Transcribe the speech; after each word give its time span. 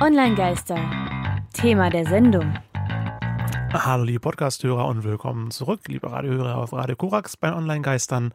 Online-Geister. 0.00 0.76
Thema 1.52 1.88
der 1.88 2.04
Sendung. 2.04 2.58
Hallo 3.72 4.02
liebe 4.02 4.18
Podcast-Hörer 4.18 4.86
und 4.88 5.04
willkommen 5.04 5.52
zurück, 5.52 5.82
liebe 5.86 6.10
Radiohörer 6.10 6.56
auf 6.56 6.72
Radio 6.72 6.96
Korax 6.96 7.36
bei 7.36 7.54
Online-Geistern. 7.54 8.34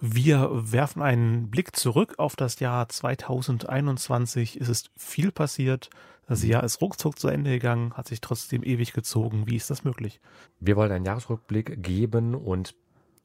Wir 0.00 0.48
werfen 0.52 1.02
einen 1.02 1.50
Blick 1.50 1.74
zurück 1.74 2.14
auf 2.18 2.36
das 2.36 2.60
Jahr 2.60 2.88
2021. 2.88 4.60
Es 4.60 4.68
ist 4.68 4.92
viel 4.96 5.32
passiert. 5.32 5.90
Das 6.28 6.44
Jahr 6.44 6.62
ist 6.62 6.80
ruckzuck 6.80 7.18
zu 7.18 7.26
Ende 7.26 7.50
gegangen, 7.50 7.94
hat 7.94 8.06
sich 8.06 8.20
trotzdem 8.20 8.62
ewig 8.62 8.92
gezogen. 8.92 9.48
Wie 9.48 9.56
ist 9.56 9.70
das 9.70 9.82
möglich? 9.82 10.20
Wir 10.60 10.76
wollen 10.76 10.92
einen 10.92 11.04
Jahresrückblick 11.04 11.82
geben 11.82 12.36
und 12.36 12.76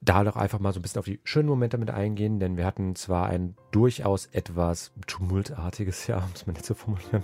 da 0.02 0.24
doch 0.24 0.36
einfach 0.36 0.60
mal 0.60 0.74
so 0.74 0.80
ein 0.80 0.82
bisschen 0.84 1.00
auf 1.00 1.06
die 1.06 1.20
schönen 1.24 1.50
Momente 1.50 1.78
mit 1.78 1.90
eingehen, 1.90 2.40
denn 2.40 2.56
wir 2.58 2.66
hatten 2.66 2.96
zwar 2.96 3.28
ein 3.28 3.56
durchaus 3.72 4.28
etwas 4.28 4.92
tumultartiges 5.08 6.08
Jahr, 6.08 6.24
um 6.26 6.32
es 6.34 6.46
mal 6.46 6.54
nicht 6.54 6.66
zu 6.66 6.76
formulieren. 6.76 7.24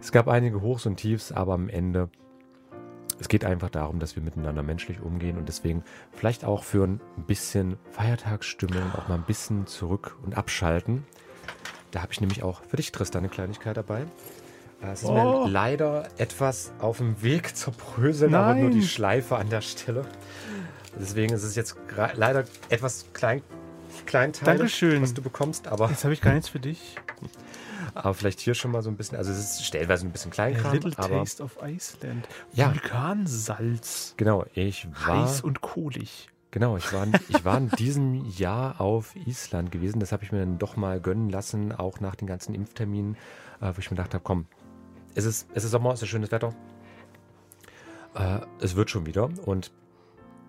Es 0.00 0.10
gab 0.10 0.28
einige 0.28 0.62
Hochs 0.62 0.86
und 0.86 0.96
Tiefs, 0.96 1.32
aber 1.32 1.52
am 1.54 1.68
Ende, 1.68 2.08
es 3.20 3.28
geht 3.28 3.44
einfach 3.44 3.70
darum, 3.70 3.98
dass 4.00 4.16
wir 4.16 4.22
miteinander 4.22 4.62
menschlich 4.62 5.00
umgehen 5.00 5.36
und 5.36 5.48
deswegen 5.48 5.84
vielleicht 6.12 6.44
auch 6.44 6.64
für 6.64 6.84
ein 6.86 7.00
bisschen 7.26 7.76
Feiertagsstimmung 7.90 8.82
auch 8.96 9.08
mal 9.08 9.16
ein 9.16 9.24
bisschen 9.24 9.66
zurück 9.66 10.16
und 10.24 10.36
abschalten. 10.36 11.04
Da 11.90 12.00
habe 12.00 12.12
ich 12.12 12.20
nämlich 12.20 12.42
auch 12.42 12.62
für 12.64 12.78
dich, 12.78 12.90
Tristan, 12.90 13.20
eine 13.20 13.28
Kleinigkeit 13.28 13.76
dabei. 13.76 14.06
Es 14.80 15.02
ist 15.02 15.08
Oh. 15.10 15.44
mir 15.44 15.48
leider 15.48 16.08
etwas 16.16 16.72
auf 16.80 16.96
dem 16.98 17.22
Weg 17.22 17.54
zur 17.56 17.74
Bröseln, 17.74 18.34
aber 18.34 18.54
nur 18.54 18.70
die 18.70 18.82
Schleife 18.82 19.36
an 19.36 19.48
der 19.50 19.60
Stelle. 19.60 20.04
Deswegen 20.98 21.32
ist 21.32 21.42
es 21.42 21.54
jetzt 21.54 21.76
leider 22.14 22.44
etwas 22.68 23.06
klein, 23.12 23.42
kleinteilig, 24.06 24.58
Dankeschön. 24.58 25.02
was 25.02 25.14
du 25.14 25.22
bekommst, 25.22 25.68
aber, 25.68 25.88
Jetzt 25.88 26.04
habe 26.04 26.14
ich 26.14 26.20
gar 26.20 26.34
nichts 26.34 26.48
für 26.48 26.60
dich. 26.60 26.96
aber 27.94 28.14
vielleicht 28.14 28.40
hier 28.40 28.54
schon 28.54 28.70
mal 28.70 28.82
so 28.82 28.90
ein 28.90 28.96
bisschen. 28.96 29.18
Also 29.18 29.30
es 29.32 29.38
ist 29.38 29.64
stellenweise 29.64 30.06
ein 30.06 30.12
bisschen 30.12 30.30
A 30.32 30.34
Kleinkram, 30.34 30.72
little 30.72 30.92
aber 30.96 31.18
taste 31.18 31.42
of 31.42 31.58
Iceland. 31.62 32.28
Ja. 32.52 32.70
Vulkansalz. 32.70 34.14
genau, 34.16 34.44
ich 34.54 34.86
war 35.06 35.22
Heiß 35.22 35.42
und 35.42 35.60
kohlig. 35.60 36.28
genau, 36.50 36.76
ich 36.76 36.92
war 36.92 37.06
ich 37.28 37.44
war 37.44 37.58
in 37.58 37.68
diesem 37.70 38.26
Jahr 38.30 38.80
auf 38.80 39.14
Island 39.16 39.70
gewesen. 39.72 40.00
Das 40.00 40.12
habe 40.12 40.24
ich 40.24 40.32
mir 40.32 40.40
dann 40.40 40.58
doch 40.58 40.76
mal 40.76 41.00
gönnen 41.00 41.30
lassen, 41.30 41.72
auch 41.72 42.00
nach 42.00 42.14
den 42.14 42.26
ganzen 42.26 42.54
Impfterminen, 42.54 43.16
äh, 43.60 43.72
wo 43.74 43.78
ich 43.78 43.90
mir 43.90 43.96
gedacht 43.96 44.14
habe, 44.14 44.24
komm, 44.24 44.46
es 45.14 45.24
ist 45.24 45.48
es 45.54 45.64
ist 45.64 45.70
Sommer, 45.70 45.92
es 45.92 46.02
ist 46.02 46.08
schönes 46.08 46.30
Wetter. 46.30 46.54
Äh, 48.14 48.40
es 48.60 48.76
wird 48.76 48.90
schon 48.90 49.06
wieder 49.06 49.30
und 49.44 49.70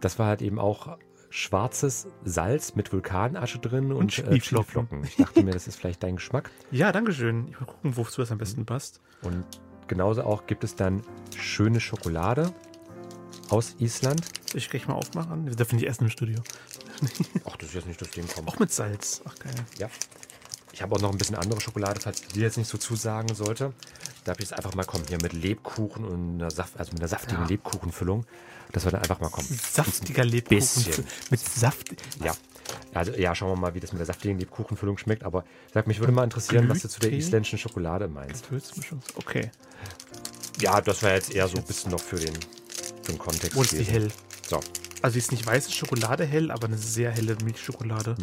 das 0.04 0.20
war 0.20 0.28
halt 0.28 0.42
eben 0.42 0.60
auch 0.60 0.98
schwarzes 1.30 2.08
Salz 2.24 2.76
mit 2.76 2.92
Vulkanasche 2.94 3.58
drin 3.58 3.92
und, 3.92 3.98
Und 3.98 4.20
äh. 4.20 4.40
Schneeflocken. 4.40 5.04
Ich 5.04 5.16
dachte 5.16 5.44
mir, 5.44 5.52
das 5.52 5.68
ist 5.68 5.78
vielleicht 5.78 6.04
dein 6.04 6.18
Geschmack. 6.18 6.52
Ja, 6.72 6.92
dankeschön. 6.92 7.48
Ich 7.50 7.60
will 7.60 7.68
gucken, 7.68 7.98
wozu 7.98 8.22
das 8.22 8.32
am 8.32 8.38
besten 8.38 8.66
passt. 8.66 9.02
Und 9.22 9.46
genauso 9.88 10.24
auch 10.24 10.46
gibt 10.46 10.64
es 10.64 10.76
dann 10.76 11.02
schöne 11.36 11.80
Schokolade 11.80 12.54
aus 13.50 13.76
Island. 13.80 14.22
Ich 14.54 14.70
gleich 14.70 14.88
mal 14.88 14.96
aufmachen? 14.96 15.48
Wir 15.48 15.56
dürfen 15.56 15.76
nicht 15.78 15.88
essen 15.88 16.06
im 16.06 16.10
Studio. 16.10 16.42
Ach, 17.46 17.56
das 17.58 17.70
ist 17.70 17.76
jetzt 17.76 17.88
nicht 17.88 18.02
das 18.02 18.12
Ding 18.12 18.28
kommt. 18.28 18.48
Auch 18.48 18.60
mit 18.60 18.72
Salz. 18.72 19.22
Ach, 19.26 19.36
geil. 19.40 19.54
Ja. 19.80 19.90
Ich 20.74 20.82
habe 20.82 20.96
auch 20.96 21.00
noch 21.00 21.12
ein 21.12 21.18
bisschen 21.20 21.36
andere 21.36 21.62
Schokolade, 21.62 22.02
falls 22.02 22.22
ich 22.22 22.28
dir 22.30 22.42
jetzt 22.42 22.58
nicht 22.58 22.68
so 22.68 22.80
zusagen 22.80 23.34
sollte. 23.36 23.74
Da 24.24 24.32
habe 24.32 24.42
ich 24.42 24.50
jetzt 24.50 24.58
einfach 24.58 24.74
mal 24.74 24.84
kommen 24.84 25.06
hier 25.08 25.20
mit 25.22 25.32
Lebkuchen 25.32 26.04
und 26.04 26.42
einer 26.42 26.50
Saft, 26.50 26.78
also 26.80 26.92
mit 26.94 27.00
einer 27.02 27.08
saftigen 27.08 27.44
Ja. 27.44 27.48
Lebkuchenfüllung. 27.48 28.26
Das 28.72 28.84
wir 28.84 28.92
dann 28.92 29.02
einfach 29.02 29.20
mal 29.20 29.30
kommen. 29.30 29.48
Saftiger 29.48 30.26
Lebkuchen. 30.26 30.58
bisschen. 30.58 31.06
Mit 31.30 31.40
Saft. 31.40 31.90
Ja. 32.24 32.34
Also 32.92 33.12
ja, 33.14 33.36
schauen 33.36 33.52
wir 33.52 33.56
mal, 33.56 33.76
wie 33.76 33.80
das 33.80 33.92
mit 33.92 34.00
der 34.00 34.08
saftigen 34.08 34.40
Lebkuchenfüllung 34.40 34.98
schmeckt. 34.98 35.24
Aber 35.24 35.46
sag, 35.74 35.86
mich 35.86 36.00
würde 36.00 36.12
mal 36.12 36.24
interessieren, 36.24 36.68
was 36.70 36.82
du 36.82 36.90
zu 36.90 37.00
der 37.00 37.14
isländischen 37.14 37.60
Schokolade 37.60 38.08
meinst. 38.08 38.48
Gewürzmischung. 38.50 39.00
Okay. 39.16 39.52
Ja, 40.60 40.82
das 40.82 41.04
wäre 41.04 41.14
jetzt 41.14 41.32
eher 41.32 41.48
so 41.48 41.58
ein 41.58 41.66
bisschen 41.66 41.92
noch 41.92 42.00
für 42.00 42.16
den, 42.16 42.34
für 43.04 43.12
den 43.12 43.20
Kontext. 43.20 43.56
Oh, 43.56 43.62
ist 43.62 43.74
die 43.74 43.84
hell. 43.84 44.12
So. 44.50 44.60
Also 45.04 45.14
die 45.14 45.20
ist 45.20 45.32
nicht 45.32 45.46
weiße 45.46 45.72
Schokolade 45.72 46.26
hell, 46.26 46.50
aber 46.50 46.66
eine 46.66 46.78
sehr 46.80 47.12
helle 47.12 47.36
Milchschokolade. 47.44 48.16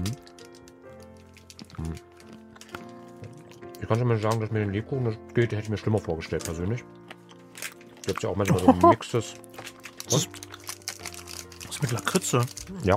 Mhm. 1.79 1.93
Ich 1.95 2.10
kann 3.91 3.99
schon 3.99 4.07
mal 4.09 4.19
sagen, 4.19 4.39
dass 4.41 4.53
mit 4.53 4.63
den 4.63 4.73
Lebkuchen 4.73 5.05
das 5.05 5.15
geht, 5.35 5.51
hätte 5.51 5.63
ich 5.63 5.69
mir 5.69 5.77
schlimmer 5.77 5.99
vorgestellt, 5.99 6.45
persönlich. 6.45 6.85
Gibt 8.07 8.19
es 8.19 8.23
ja 8.23 8.29
auch 8.31 8.37
manchmal 8.37 8.61
so 8.61 8.69
ein 8.69 8.79
Mixes. 8.89 9.35
Das 10.05 10.29
ist 11.69 11.83
mit 11.83 11.91
Lakritze. 11.91 12.41
Ja. 12.85 12.97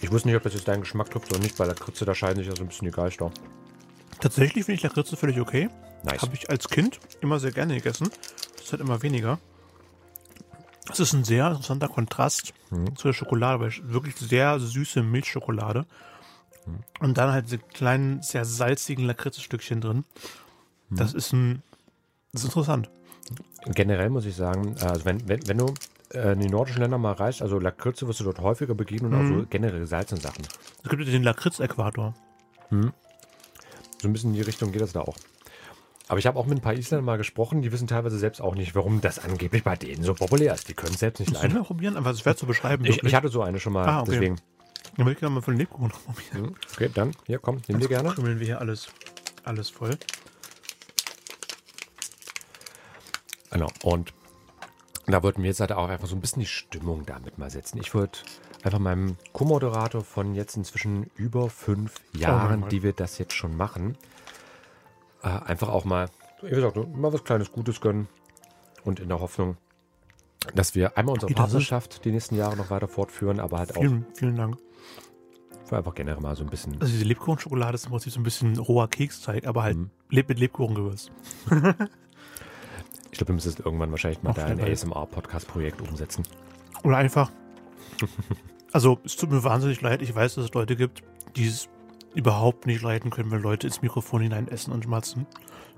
Ich 0.00 0.10
wusste 0.10 0.26
nicht, 0.28 0.36
ob 0.36 0.42
das 0.42 0.54
jetzt 0.54 0.66
deinen 0.66 0.80
Geschmack 0.80 1.10
trifft 1.10 1.30
oder 1.32 1.40
nicht. 1.40 1.56
Bei 1.56 1.64
Lakritze, 1.64 2.04
da 2.04 2.12
scheiden 2.14 2.38
sich 2.38 2.48
ja 2.48 2.56
so 2.56 2.62
ein 2.64 2.68
bisschen 2.68 2.86
die 2.86 2.92
Geister. 2.92 3.30
Tatsächlich 4.20 4.64
finde 4.64 4.76
ich 4.78 4.82
Lakritze 4.82 5.16
völlig 5.16 5.38
okay. 5.40 5.68
Nice. 6.02 6.22
Habe 6.22 6.34
ich 6.34 6.50
als 6.50 6.68
Kind 6.68 6.98
immer 7.20 7.38
sehr 7.38 7.52
gerne 7.52 7.74
gegessen. 7.76 8.10
Das 8.58 8.72
wird 8.72 8.82
immer 8.82 9.00
weniger. 9.02 9.38
Es 10.90 10.98
ist 11.00 11.12
ein 11.12 11.22
sehr 11.24 11.46
interessanter 11.46 11.88
Kontrast 11.88 12.52
Mhm. 12.70 12.96
zu 12.96 13.08
der 13.08 13.12
Schokolade, 13.14 13.60
weil 13.60 13.72
wirklich 13.92 14.16
sehr 14.16 14.58
süße 14.58 15.02
Milchschokolade. 15.04 15.86
Mhm. 16.66 16.78
Und 17.00 17.18
dann 17.18 17.32
halt 17.32 17.46
diese 17.46 17.58
kleinen, 17.58 18.22
sehr 18.22 18.44
salzigen 18.44 19.04
Lakritzstückchen 19.04 19.80
drin. 19.80 20.04
Mhm. 20.88 20.96
Das 20.96 21.14
ist 21.14 21.32
ein. 21.32 21.62
Das 22.32 22.42
ist 22.42 22.48
interessant. 22.48 22.90
Generell 23.66 24.10
muss 24.10 24.26
ich 24.26 24.34
sagen, 24.36 24.76
also 24.80 25.04
wenn, 25.04 25.26
wenn, 25.28 25.46
wenn 25.46 25.58
du 25.58 25.72
äh, 26.12 26.32
in 26.32 26.40
die 26.40 26.48
nordischen 26.48 26.82
Länder 26.82 26.98
mal 26.98 27.12
reist, 27.12 27.40
also 27.42 27.58
Lakritze 27.58 28.06
wirst 28.08 28.20
du 28.20 28.24
dort 28.24 28.40
häufiger 28.40 28.74
begegnen 28.74 29.14
und 29.14 29.20
auch 29.20 29.26
so 29.40 29.46
generell 29.48 29.78
gesalzene 29.80 30.20
Sachen. 30.20 30.42
Es 30.82 30.90
gibt 30.90 31.02
ja 31.04 31.10
den 31.10 31.22
Lakritz-Äquator. 31.22 32.14
So 32.70 32.76
ein 34.08 34.12
bisschen 34.12 34.30
in 34.30 34.36
die 34.36 34.42
Richtung 34.42 34.72
geht 34.72 34.82
das 34.82 34.92
da 34.92 35.00
auch. 35.00 35.16
Aber 36.08 36.18
ich 36.18 36.26
habe 36.26 36.38
auch 36.38 36.44
mit 36.44 36.58
ein 36.58 36.60
paar 36.60 36.74
Isländern 36.74 37.04
mal 37.06 37.16
gesprochen, 37.16 37.62
die 37.62 37.72
wissen 37.72 37.86
teilweise 37.86 38.18
selbst 38.18 38.42
auch 38.42 38.54
nicht, 38.54 38.74
warum 38.74 39.00
das 39.00 39.18
angeblich 39.18 39.64
bei 39.64 39.76
denen 39.76 40.02
so 40.02 40.12
populär 40.12 40.52
ist. 40.52 40.68
Die 40.68 40.74
können 40.74 40.92
es 40.92 41.00
selbst 41.00 41.20
nicht 41.20 41.32
leiden. 41.32 41.54
mal 41.54 41.64
probieren? 41.64 41.96
Aber 41.96 42.10
es 42.10 42.16
ist 42.16 42.22
schwer 42.22 42.36
zu 42.36 42.46
beschreiben. 42.46 42.84
Ich, 42.84 43.02
ich 43.02 43.14
hatte 43.14 43.28
so 43.28 43.42
eine 43.42 43.58
schon 43.58 43.72
mal, 43.72 43.86
Ah, 43.88 44.02
okay. 44.02 44.10
deswegen. 44.10 44.36
Dann 44.96 45.06
würde 45.06 45.12
ich 45.12 45.18
gerne 45.20 45.34
mal 45.34 45.42
von 45.42 45.56
Lebkuchen 45.56 45.88
noch 45.88 46.04
probieren. 46.04 46.46
Hm, 46.46 46.54
Okay, 46.74 46.90
dann, 46.92 47.12
hier, 47.26 47.38
komm, 47.38 47.60
nimm 47.68 47.80
dir 47.80 47.88
gerne. 47.88 48.10
Krümmeln 48.10 48.38
wir 48.38 48.46
hier 48.46 48.60
alles, 48.60 48.88
alles 49.44 49.70
voll. 49.70 49.96
Genau. 53.50 53.68
Und 53.82 54.12
da 55.06 55.22
wollten 55.22 55.42
wir 55.42 55.48
jetzt 55.48 55.60
halt 55.60 55.72
auch 55.72 55.88
einfach 55.88 56.08
so 56.08 56.16
ein 56.16 56.20
bisschen 56.20 56.40
die 56.40 56.46
Stimmung 56.46 57.04
damit 57.06 57.38
mal 57.38 57.50
setzen. 57.50 57.78
Ich 57.78 57.94
würde 57.94 58.18
einfach 58.62 58.78
meinem 58.78 59.16
Co-Moderator 59.32 60.02
von 60.02 60.34
jetzt 60.34 60.56
inzwischen 60.56 61.10
über 61.16 61.50
fünf 61.50 61.94
Jahren, 62.16 62.62
Gott. 62.62 62.72
die 62.72 62.82
wir 62.82 62.92
das 62.92 63.18
jetzt 63.18 63.34
schon 63.34 63.56
machen, 63.56 63.96
äh, 65.22 65.28
einfach 65.28 65.68
auch 65.68 65.84
mal, 65.84 66.08
wie 66.42 66.50
gesagt, 66.50 66.76
mal 66.76 67.12
was 67.12 67.22
kleines 67.24 67.52
Gutes 67.52 67.80
gönnen 67.80 68.08
und 68.84 68.98
in 69.00 69.08
der 69.08 69.20
Hoffnung, 69.20 69.56
dass 70.54 70.74
wir 70.74 70.96
einmal 70.96 71.14
unsere. 71.14 71.32
Partnerschaft 71.32 72.04
die 72.04 72.10
nächsten 72.10 72.36
Jahre 72.36 72.56
noch 72.56 72.70
weiter 72.70 72.88
fortführen, 72.88 73.40
aber 73.40 73.58
halt 73.58 73.76
auch 73.76 73.80
Vielen, 73.80 74.06
vielen 74.14 74.36
Dank. 74.36 74.56
Einfach 75.72 75.94
generell 75.94 76.20
mal 76.20 76.36
so 76.36 76.44
ein 76.44 76.50
bisschen. 76.50 76.74
Also 76.80 76.92
diese 76.92 77.04
Lebkuchenschokolade 77.04 77.74
ist 77.74 77.84
im 77.86 77.90
Prinzip 77.90 78.12
so 78.12 78.20
ein 78.20 78.24
bisschen 78.24 78.58
roher 78.58 78.88
Keksteig, 78.88 79.46
aber 79.46 79.62
halt 79.62 79.76
Mhm. 79.76 79.90
mit 80.10 80.38
Lebkuchengewürz. 80.38 81.10
Ich 83.10 83.18
glaube, 83.18 83.28
wir 83.28 83.34
müssen 83.34 83.48
es 83.50 83.58
irgendwann 83.60 83.90
wahrscheinlich 83.90 84.22
mal 84.22 84.30
Auf 84.30 84.36
da 84.36 84.46
ein. 84.46 84.60
ASMR-Podcast-Projekt 84.60 85.80
umsetzen. 85.80 86.24
Oder 86.82 86.96
einfach. 86.98 87.30
Also 88.72 88.98
es 89.04 89.14
tut 89.14 89.30
mir 89.30 89.44
wahnsinnig 89.44 89.80
leid. 89.82 90.02
Ich 90.02 90.12
weiß, 90.12 90.34
dass 90.34 90.46
es 90.46 90.52
Leute 90.52 90.74
gibt, 90.74 91.04
die 91.36 91.46
es 91.46 91.68
überhaupt 92.16 92.66
nicht 92.66 92.82
leiden 92.82 93.12
können, 93.12 93.30
wenn 93.30 93.40
Leute 93.40 93.68
ins 93.68 93.82
Mikrofon 93.82 94.20
hinein 94.22 94.48
essen 94.48 94.72
und 94.72 94.82
schmatzen. 94.82 95.26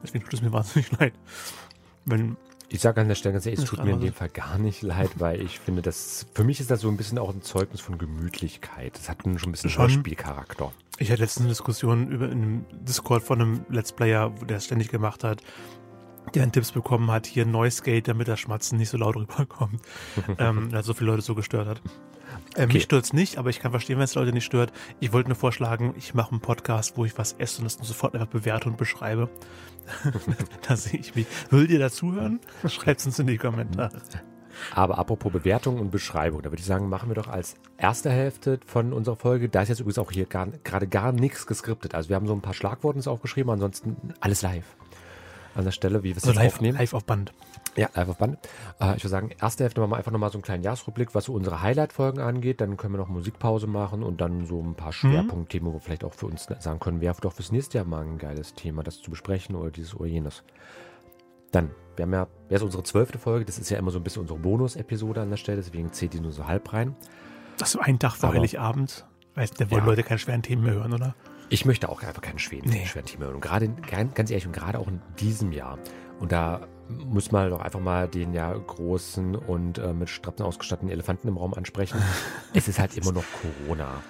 Deswegen 0.03 0.25
tut 0.25 0.33
es 0.33 0.41
mir 0.41 0.51
wahnsinnig 0.55 0.91
leid. 0.99 1.13
Wenn 2.07 2.39
Ich 2.69 2.81
sage 2.81 3.01
an 3.01 3.09
der 3.09 3.15
Stelle 3.15 3.35
ganz 3.35 3.47
ehrlich, 3.47 3.61
es 3.61 3.67
tut 3.67 3.85
mir 3.85 3.93
in 3.93 4.01
dem 4.01 4.13
Fall 4.13 4.29
gar 4.29 4.59
nicht 4.59 4.83
leid, 4.83 5.11
weil 5.19 5.41
ich 5.41 5.61
finde, 5.61 5.83
das 5.83 6.27
für 6.35 6.43
mich 6.43 6.61
ist 6.61 6.71
das 6.71 6.81
so 6.81 6.89
ein 6.89 6.97
bisschen 6.97 7.19
auch 7.19 7.33
ein 7.33 7.43
Zeugnis 7.43 7.81
von 7.81 7.97
Gemütlichkeit. 7.97 8.97
Das 8.97 9.09
hat 9.09 9.23
schon 9.23 9.35
ein 9.35 9.53
bisschen 9.53 9.71
Schon. 9.71 9.89
Hörspielcharakter. 9.89 10.73
Ich 10.99 11.11
hatte 11.11 11.23
letztens 11.23 11.43
eine 11.43 11.51
Diskussion 11.51 12.11
über 12.11 12.27
in 12.27 12.43
einem 12.43 12.65
Discord 12.73 13.23
von 13.23 13.41
einem 13.41 13.67
Let's 13.69 13.93
Player, 13.93 14.33
der 14.49 14.57
es 14.57 14.65
ständig 14.65 14.89
gemacht 14.89 15.23
hat, 15.23 15.43
der 16.35 16.43
einen 16.43 16.53
Tipps 16.53 16.73
bekommen 16.73 17.11
hat, 17.11 17.27
hier 17.27 17.47
Noise 17.47 17.83
Gate, 17.83 18.09
damit 18.09 18.27
das 18.27 18.41
Schmatzen 18.41 18.79
nicht 18.79 18.89
so 18.89 18.99
laut 18.99 19.15
rüberkommt. 19.15 19.81
ähm, 20.39 20.73
weil 20.73 20.83
so 20.83 20.95
viele 20.95 21.11
Leute 21.11 21.23
so 21.23 21.35
gestört 21.35 21.69
hat. 21.69 21.83
Äh, 22.57 22.63
Okay. 22.65 22.73
Mich 22.75 22.83
stört's 22.85 23.13
nicht, 23.13 23.37
aber 23.39 23.51
ich 23.51 23.61
kann 23.61 23.71
verstehen, 23.71 23.99
wenn 23.99 24.05
es 24.05 24.15
Leute 24.15 24.33
nicht 24.33 24.45
stört. 24.45 24.73
Ich 25.01 25.13
wollte 25.13 25.29
nur 25.29 25.37
vorschlagen, 25.37 25.95
ich 25.99 26.15
mache 26.15 26.31
einen 26.33 26.41
Podcast, 26.41 26.97
wo 26.97 27.05
ich 27.05 27.17
was 27.19 27.35
esse 27.35 27.59
und 27.59 27.65
das 27.65 27.75
sofort 27.87 28.15
einfach 28.15 28.29
bewerte 28.29 28.69
und 28.69 28.77
beschreibe. 28.79 29.29
da 30.69 30.77
sehe 30.77 30.99
ich 31.01 31.15
mich. 31.15 31.27
Würdet 31.51 31.71
ihr 31.71 31.79
dazuhören? 31.79 32.41
Schreibt 32.67 33.05
uns 33.07 33.19
in 33.19 33.27
die 33.27 33.39
Kommentare. 33.39 34.01
Aber 34.75 34.97
apropos 34.99 35.31
Bewertung 35.31 35.79
und 35.79 35.91
Beschreibung, 35.91 36.41
da 36.41 36.51
würde 36.51 36.61
ich 36.61 36.67
sagen, 36.67 36.89
machen 36.89 37.11
wir 37.11 37.15
doch 37.15 37.29
als 37.29 37.57
erste 37.77 38.11
Hälfte 38.11 38.59
von 38.67 38.95
unserer 38.95 39.17
Folge, 39.17 39.51
da 39.51 39.61
ist 39.61 39.69
jetzt 39.69 39.81
übrigens 39.81 39.99
auch 39.99 40.11
hier 40.11 40.25
gar- 40.25 40.49
gerade 40.65 40.87
gar 40.87 41.13
nichts 41.13 41.47
geskriptet. 41.47 41.95
Also 41.95 42.09
wir 42.09 42.17
haben 42.17 42.27
so 42.27 42.33
ein 42.33 42.41
paar 42.41 42.55
Schlagworte 42.55 42.97
uns 42.97 43.07
aufgeschrieben, 43.07 43.51
ansonsten 43.53 44.15
alles 44.21 44.41
live. 44.43 44.65
an 45.55 45.65
der 45.65 45.73
Stelle, 45.73 46.03
wie 46.03 46.09
wir 46.11 46.17
es 46.17 46.25
Also 46.25 46.39
live, 46.39 46.55
aufnehmen. 46.55 46.79
live 46.79 46.95
auf 46.95 47.05
Band. 47.05 47.33
Ja, 47.77 47.89
live 47.95 48.09
auf 48.09 48.19
Band. 48.19 48.39
Äh, 48.81 48.97
ich 48.97 49.03
würde 49.05 49.09
sagen, 49.09 49.31
erste 49.41 49.65
Hälfte 49.65 49.81
machen 49.81 49.91
wir 49.93 49.97
einfach 49.99 50.13
nochmal 50.13 50.31
so 50.31 50.39
einen 50.39 50.43
kleinen 50.43 50.63
Jahresrückblick, 50.63 51.15
was 51.15 51.25
so 51.27 51.35
unsere 51.35 51.61
Highlight-Folgen 51.63 52.21
angeht. 52.21 52.61
Dann 52.61 52.77
können 52.77 52.95
wir 52.95 52.99
noch 52.99 53.09
Musikpause 53.09 53.67
machen 53.67 54.03
und 54.03 54.21
dann 54.21 54.47
so 54.47 54.63
ein 54.63 54.75
paar 54.75 54.93
Schwerpunktthemen, 54.93 55.69
wo 55.69 55.75
wir 55.77 55.81
vielleicht 55.81 56.05
auch 56.05 56.15
für 56.15 56.27
uns 56.27 56.47
sagen 56.59 56.81
können, 56.81 57.01
wäre 57.01 57.15
doch 57.21 57.33
fürs 57.35 57.53
nächste 57.53 57.79
Jahr 57.79 57.87
mal 57.87 58.03
ein 58.05 58.19
geiles 58.19 58.55
Thema, 58.55 58.83
das 58.83 59.01
zu 59.03 59.11
besprechen 59.11 59.55
oder 59.57 59.71
dieses 59.71 59.95
oder 59.95 60.07
jenes. 60.07 60.43
Dann, 61.53 61.71
wir 61.97 62.03
haben 62.05 62.13
ja, 62.13 62.27
jetzt 62.49 62.63
unsere 62.63 62.83
zwölfte 62.83 63.19
Folge, 63.19 63.45
das 63.45 63.59
ist 63.59 63.71
ja 63.71 63.79
immer 63.79 63.91
so 63.91 63.99
ein 63.99 64.05
bisschen 64.05 64.23
unsere 64.23 64.39
Bonus-Episode 64.39 65.21
an 65.23 65.31
der 65.31 65.37
Stelle, 65.37 65.59
deswegen 65.59 65.93
zählt 65.93 66.13
die 66.15 66.21
nur 66.21 66.33
so 66.33 66.47
halb 66.47 66.73
rein. 66.73 66.97
Das 67.59 67.75
ist 67.75 67.81
ein 67.81 67.99
Tag 67.99 68.17
vor 68.17 68.31
Aber- 68.31 68.39
Heiligabend. 68.39 69.07
Weißt, 69.35 69.61
da 69.61 69.71
wollen 69.71 69.83
Ja. 69.83 69.87
Leute 69.91 70.03
keine 70.03 70.19
schweren 70.19 70.43
Themen 70.43 70.65
mehr 70.65 70.75
hören, 70.75 70.95
oder? 70.95 71.15
Ich 71.49 71.65
möchte 71.65 71.89
auch 71.89 72.03
einfach 72.03 72.23
keinen 72.23 72.39
schweren, 72.39 72.69
Nee. 72.69 72.87
schweren 72.87 73.07
Thema 73.07 73.27
hören. 73.27 73.35
Und 73.37 73.41
gerade, 73.43 73.69
ganz 74.15 74.31
ehrlich, 74.31 74.47
und 74.47 74.53
gerade 74.53 74.79
auch 74.79 74.89
in 74.89 75.01
diesem 75.21 75.53
Jahr. 75.53 75.79
Und 76.21 76.33
da 76.33 76.67
muss 76.89 77.33
man 77.33 77.51
doch 77.51 77.61
einfach 77.61 77.81
mal 77.81 78.09
den 78.09 78.33
ja 78.33 78.53
großen 78.53 79.35
und 79.35 79.79
äh, 79.79 79.93
mit 79.93 80.09
Strappen 80.09 80.45
ausgestatteten 80.45 80.91
Elefanten 80.91 81.29
im 81.29 81.37
Raum 81.37 81.55
ansprechen. 81.55 82.01
es 82.55 82.69
ist 82.69 82.79
halt 82.79 82.97
immer 82.97 83.13
noch 83.13 83.25
Corona. 83.43 84.03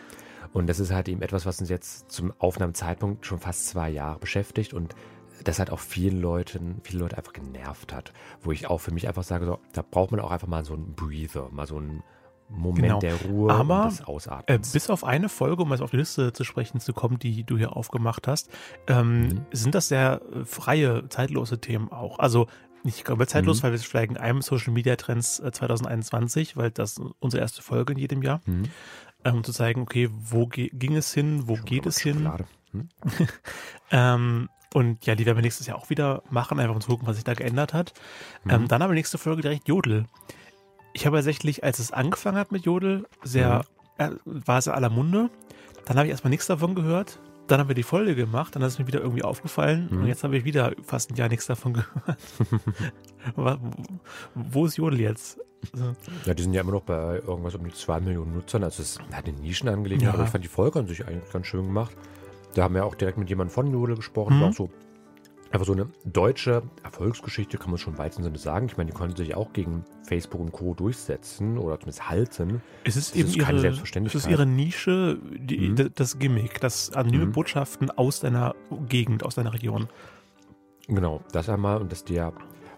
Und 0.53 0.69
das 0.69 0.81
ist 0.81 0.93
halt 0.93 1.09
eben 1.09 1.23
etwas, 1.23 1.47
was 1.47 1.61
uns 1.61 1.69
jetzt 1.69 2.11
zum 2.11 2.33
Aufnahmezeitpunkt 2.39 3.27
schon 3.27 3.39
fast 3.39 3.69
zwei 3.69 3.91
Jahre 3.91 4.19
beschäftigt 4.19 4.73
und 4.73 4.95
das 5.45 5.59
hat 5.59 5.71
auch 5.71 5.81
vielen 5.81 6.21
Leuten, 6.21 6.81
viele 6.83 7.01
Leute 7.01 7.19
einfach 7.19 7.33
genervt 7.33 7.93
hat. 7.93 8.13
Wo 8.41 8.53
ich 8.53 8.69
auch 8.69 8.79
für 8.79 8.91
mich 8.91 9.07
einfach 9.07 9.23
sage, 9.23 9.45
so, 9.45 9.59
da 9.73 9.83
braucht 9.83 10.11
man 10.11 10.21
auch 10.21 10.31
einfach 10.31 10.49
mal 10.49 10.65
so 10.65 10.75
einen 10.75 10.95
Breather, 10.95 11.51
mal 11.51 11.67
so 11.67 11.77
einen 11.77 12.03
Moment 12.49 12.83
Genau. 12.85 12.99
der 13.01 13.15
Ruhe 13.17 13.53
Aber, 13.53 13.87
des 13.89 14.01
Äh, 14.01 14.05
Ausatmens. 14.05 14.73
bis 14.73 14.89
auf 14.91 15.03
eine 15.05 15.29
Folge, 15.29 15.63
um 15.63 15.71
jetzt 15.73 15.81
auf 15.83 15.91
die 15.91 15.97
Liste 15.97 16.33
zu 16.33 16.45
sprechen 16.45 16.81
zu 16.81 16.93
kommen, 16.93 17.19
die 17.19 17.45
du 17.45 17.59
hier 17.59 17.77
aufgemacht 17.77 18.29
hast, 18.29 18.51
ähm, 18.87 19.23
Mhm. 19.29 19.47
sind 19.53 19.75
das 19.75 19.89
sehr 19.89 20.21
äh, 20.33 20.45
freie, 20.45 21.09
zeitlose 21.09 21.61
Themen 21.61 21.91
auch. 21.91 22.19
Also 22.19 22.47
nicht 22.85 23.05
komplett 23.05 23.31
zeitlos, 23.31 23.59
Mhm. 23.59 23.63
weil 23.65 23.73
wir 23.73 23.79
steigen 23.81 24.17
einem 24.17 24.43
Social 24.43 24.73
Media 24.73 24.95
Trends 24.97 25.41
äh, 25.41 25.51
2021, 25.51 26.57
weil 26.57 26.71
das 26.71 27.01
unsere 27.19 27.41
erste 27.43 27.63
Folge 27.63 27.93
in 27.95 27.99
jedem 27.99 28.23
Jahr, 28.23 28.41
Mhm. 28.47 28.65
ähm, 29.25 29.35
um 29.35 29.45
zu 29.45 29.53
zeigen, 29.53 29.81
okay, 29.83 30.09
wo 30.13 30.47
ging 30.47 30.95
es 30.95 31.13
hin, 31.13 31.49
wo 31.49 31.55
geht 31.57 31.85
es 31.87 31.99
hin? 31.99 32.31
Hm? 32.73 32.89
Ähm, 33.91 34.49
und 34.75 35.07
ja, 35.07 35.15
die 35.15 35.25
werden 35.27 35.39
wir 35.39 35.43
nächstes 35.43 35.67
Jahr 35.67 35.79
auch 35.79 35.91
wieder 35.91 36.23
machen, 36.31 36.59
einfach 36.59 36.75
um 36.75 36.81
zu 36.81 36.89
gucken, 36.89 37.07
was 37.07 37.17
sich 37.17 37.25
da 37.25 37.35
geändert 37.35 37.73
hat. 37.73 37.93
Mhm. 38.45 38.51
Ähm, 38.51 38.69
dann 38.69 38.83
haben 38.83 38.91
wir 38.91 38.95
nächste 38.95 39.19
Folge 39.19 39.43
direkt 39.43 39.69
Jodel. 39.69 40.05
Ich 40.97 41.05
habe 41.05 41.17
tatsächlich, 41.19 41.63
als 41.63 41.79
es 41.79 41.93
angefangen 41.93 42.39
hat 42.39 42.53
mit 42.53 42.65
Jodel, 42.65 43.05
sehr, 43.23 43.67
äh, 43.99 44.11
war 44.25 44.59
es 44.59 44.67
in 44.67 44.73
aller 44.73 44.89
Munde. 44.89 45.29
Dann 45.85 45.99
habe 45.99 46.07
ich 46.07 46.11
erstmal 46.11 46.31
nichts 46.31 46.47
davon 46.47 46.75
gehört. 46.75 47.21
Dann 47.49 47.61
haben 47.61 47.69
wir 47.69 47.75
die 47.75 47.83
Folge 47.83 48.15
gemacht, 48.17 48.57
dann 48.57 48.63
ist 48.63 48.73
es 48.73 48.79
mir 48.79 48.87
wieder 48.87 49.01
irgendwie 49.03 49.23
aufgefallen 49.23 49.89
Mhm. 49.91 49.99
und 50.01 50.07
jetzt 50.09 50.25
habe 50.25 50.37
ich 50.39 50.45
wieder 50.45 50.73
fast 50.85 51.11
ein 51.11 51.17
Jahr 51.17 51.29
nichts 51.29 51.47
davon 51.47 51.75
gehört. 51.75 52.19
Wo 54.35 54.65
ist 54.67 54.77
Jodel 54.79 55.01
jetzt? 55.01 55.39
Ja, 56.25 56.35
die 56.35 56.43
sind 56.43 56.55
ja 56.55 56.63
immer 56.63 56.73
noch 56.73 56.83
bei 56.83 57.17
irgendwas 57.27 57.55
um 57.55 57.65
die 57.65 57.73
2 57.75 58.01
Millionen 58.01 58.35
Nutzern. 58.35 58.65
Also 58.65 58.83
es 58.83 58.93
ist 58.93 59.01
halt 59.13 59.27
eine 59.29 59.39
Nischenangelegenheit, 59.39 60.09
Ja. 60.09 60.15
aber 60.15 60.25
ich 60.25 60.31
fand 60.31 60.45
die 60.45 60.49
Folge 60.49 60.79
an 60.79 60.87
sich 60.87 61.07
eigentlich 61.07 61.31
ganz 61.33 61.47
schön 61.47 61.65
gemacht. 61.65 61.97
Da 62.55 62.63
haben 62.65 62.75
wir 62.75 62.85
auch 62.87 62.95
direkt 62.95 63.19
mit 63.19 63.29
jemandem 63.29 63.53
von 63.55 63.71
Jodel 63.71 63.97
gesprochen. 63.97 64.37
Mhm. 64.37 64.41
War 64.41 64.49
auch 64.49 64.55
so 64.55 64.71
einfach 65.57 65.67
so 65.67 65.73
eine 65.73 65.89
deutsche 66.05 66.63
Erfolgsgeschichte, 66.85 67.59
kann 67.59 67.71
man 67.71 67.79
schon 67.79 67.95
im 67.95 67.99
weitesten 67.99 68.23
Sinne 68.23 68.39
sagen. 68.39 68.67
Ich 68.67 68.77
meine, 68.77 68.91
die 68.91 68.97
konnten 68.97 69.17
sich 69.17 69.35
auch 69.35 69.53
gegen 69.53 69.85
Facebook 70.05 70.41
und 70.41 70.53
Co. 70.53 70.75
durchsetzen 70.75 71.59
oder 71.59 71.79
zumindest 71.81 72.09
halten. 72.09 72.63
es 72.85 72.97
ist 72.97 73.11
Das 73.13 73.19
eben 73.21 73.29
ist 73.31 73.39
keine 73.39 73.49
ihre, 73.49 73.57
es 73.57 73.63
Selbstverständlichkeit. 73.63 74.23
ist 74.23 74.31
ihre 74.31 74.47
Nische, 74.47 75.19
die, 75.39 75.71
Mhm. 75.71 75.91
das 75.95 76.19
Gimmick, 76.19 76.61
das 76.61 76.93
anonyme 76.93 77.27
Mhm. 77.27 77.33
Botschaften 77.33 77.91
aus 77.91 78.21
deiner 78.21 78.55
Gegend, 78.89 79.25
aus 79.25 79.35
deiner 79.35 79.53
Region. 79.53 79.89
Genau, 80.89 81.21
das 81.33 81.49
einmal 81.49 81.81
und 81.81 81.91
dass 81.91 82.05
die 82.05 82.15
ja 82.15 82.33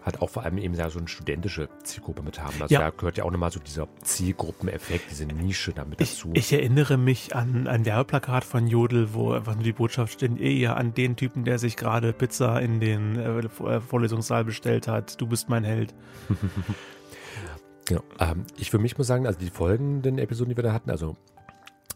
halt 0.05 0.21
auch 0.21 0.29
vor 0.29 0.43
allem 0.43 0.57
eben 0.57 0.73
ja 0.75 0.89
so 0.89 0.99
eine 0.99 1.07
studentische 1.07 1.67
Zielgruppe 1.83 2.21
mit 2.23 2.41
haben. 2.41 2.61
Also 2.61 2.73
Ja. 2.73 2.79
da 2.81 2.89
gehört 2.89 3.17
ja 3.17 3.25
auch 3.25 3.31
nochmal 3.31 3.51
so 3.51 3.59
dieser 3.59 3.87
Zielgruppeneffekt, 4.01 5.11
diese 5.11 5.25
Nische 5.25 5.73
damit 5.73 5.99
Ich, 6.01 6.11
dazu. 6.15 6.31
ich 6.33 6.53
erinnere 6.53 6.97
mich 6.97 7.35
an 7.35 7.67
ein 7.67 7.85
Werbeplakat 7.85 8.43
von 8.45 8.67
Jodel, 8.67 9.13
wo 9.13 9.33
einfach 9.33 9.55
nur 9.55 9.63
die 9.63 9.73
Botschaft 9.73 10.13
steht, 10.13 10.39
eher 10.39 10.77
an 10.77 10.93
den 10.93 11.15
Typen, 11.15 11.43
der 11.43 11.59
sich 11.59 11.75
gerade 11.75 12.13
Pizza 12.13 12.61
in 12.61 12.79
den 12.79 13.17
äh, 13.17 13.79
Vorlesungssaal 13.81 14.45
bestellt 14.45 14.87
hat. 14.87 15.19
Du 15.19 15.27
bist 15.27 15.49
mein 15.49 15.63
Held. 15.63 15.93
Genau. 17.85 18.03
Ähm, 18.19 18.45
ich 18.57 18.69
für 18.69 18.77
mich 18.77 18.97
muss 18.99 19.07
sagen, 19.07 19.25
also 19.25 19.39
die 19.39 19.49
folgenden 19.49 20.19
Episoden, 20.19 20.51
die 20.51 20.55
wir 20.55 20.63
da 20.63 20.73
hatten, 20.73 20.91
also 20.91 21.17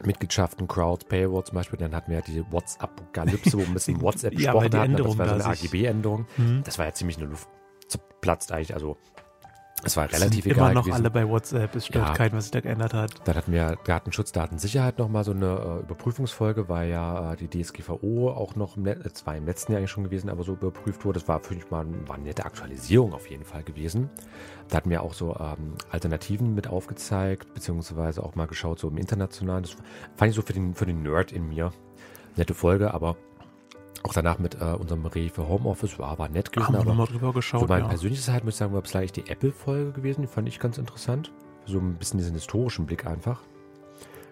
Mitgliedschaften, 0.04 0.68
Crowd, 0.68 1.06
Paywall 1.08 1.44
zum 1.44 1.56
Beispiel, 1.56 1.78
dann 1.78 1.94
hatten 1.96 2.10
wir 2.12 2.18
ja 2.18 2.24
die 2.26 2.44
WhatsApp-Apokalypse, 2.52 3.54
wo 3.54 3.58
wir 3.60 3.68
ein 3.68 3.74
bisschen 3.76 4.02
WhatsApp 4.02 4.34
Ja, 4.34 4.54
gesprochen 4.54 4.74
aber 4.74 4.84
Änderung 4.86 5.18
das 5.18 5.30
war 5.30 5.40
so 5.40 5.46
eine 5.46 5.54
AGB-Änderung. 5.54 6.26
Hm. 6.38 6.62
Das 6.66 6.80
war 6.80 6.88
ja 6.88 6.94
ziemlich 6.94 7.18
in 7.18 7.22
der 7.22 7.30
Luft 7.30 7.48
zerplatzt 8.24 8.52
eigentlich, 8.52 8.74
also 8.74 8.98
es 9.86 9.98
war 9.98 10.08
Sind 10.08 10.22
relativ 10.22 10.46
immer 10.46 10.56
egal 10.56 10.74
noch 10.76 10.84
gewesen. 10.86 10.96
alle 10.96 11.10
bei 11.12 11.28
WhatsApp. 11.28 11.76
Es 11.76 11.88
stört 11.88 12.08
Ja. 12.08 12.14
keinen, 12.14 12.32
was 12.32 12.46
sich 12.46 12.52
da 12.52 12.62
geändert 12.62 12.94
hat. 12.94 13.16
Dann 13.26 13.36
hatten 13.36 13.52
wir 13.52 13.78
Datenschutz, 13.84 14.32
Datensicherheit 14.32 14.98
nochmal 14.98 15.26
so 15.26 15.32
eine 15.32 15.46
äh, 15.46 15.80
Überprüfungsfolge, 15.82 16.70
weil 16.70 16.90
ja 16.90 17.34
äh, 17.34 17.36
die 17.36 17.50
DSGVO 17.50 18.30
auch 18.30 18.56
noch 18.56 18.78
im, 18.78 18.86
äh, 18.88 19.12
zwar 19.12 19.36
im 19.36 19.46
letzten 19.46 19.74
Jahr 19.74 19.80
eigentlich 19.80 19.92
schon 19.92 20.06
gewesen, 20.06 20.30
aber 20.30 20.44
so 20.44 20.54
überprüft 20.54 21.04
wurde. 21.04 21.20
Das 21.20 21.28
war 21.28 21.42
für 21.42 21.54
mich 21.56 21.70
mal 21.70 21.86
war 22.08 22.16
eine 22.16 22.24
nette 22.24 22.46
Aktualisierung 22.46 23.14
auf 23.14 23.30
jeden 23.30 23.44
Fall 23.44 23.64
gewesen. 23.64 24.10
Da 24.70 24.78
hatten 24.78 24.90
wir 24.90 25.04
auch 25.04 25.14
so 25.14 25.36
ähm, 25.38 25.74
Alternativen 25.92 26.56
mit 26.56 26.68
aufgezeigt, 26.68 27.54
beziehungsweise 27.54 28.24
auch 28.24 28.36
mal 28.36 28.48
geschaut, 28.48 28.80
so 28.80 28.88
im 28.88 28.96
Internationalen. 28.98 29.64
Das 29.64 29.76
fand 30.16 30.30
ich 30.30 30.36
so 30.36 30.44
für 30.44 30.54
den, 30.54 30.76
für 30.76 30.86
den 30.86 31.04
Nerd 31.04 31.34
in 31.34 31.50
mir. 31.50 31.74
Nette 32.38 32.54
Folge, 32.54 32.94
aber 32.94 33.18
auch 34.04 34.14
danach 34.14 34.40
mit 34.40 34.60
äh, 34.60 34.66
unserem 34.66 35.04
für 35.10 35.48
Homeoffice 35.48 35.98
war, 36.00 36.18
war 36.20 36.30
nett 36.30 36.52
gewesen. 36.52 36.68
Haben 36.68 36.74
wir 36.74 36.80
aber 36.82 36.90
nochmal 36.90 37.08
drüber 37.08 37.28
für 37.30 37.34
geschaut. 37.36 37.70
mein 37.70 37.84
Ja. 37.84 37.88
persönliches 37.88 38.28
Highlight 38.28 38.44
muss 38.46 38.54
ich 38.56 38.58
sagen, 38.58 38.74
war 38.74 38.82
vielleicht 38.84 39.16
die 39.16 39.30
Apple-Folge 39.30 39.92
gewesen. 39.94 40.22
Die 40.22 40.28
fand 40.28 40.48
ich 40.48 40.60
ganz 40.60 40.78
interessant. 40.78 41.32
So 41.66 41.80
ein 41.80 41.96
bisschen 41.96 42.18
diesen 42.20 42.34
historischen 42.34 42.86
Blick 42.86 43.06
einfach. 43.06 43.42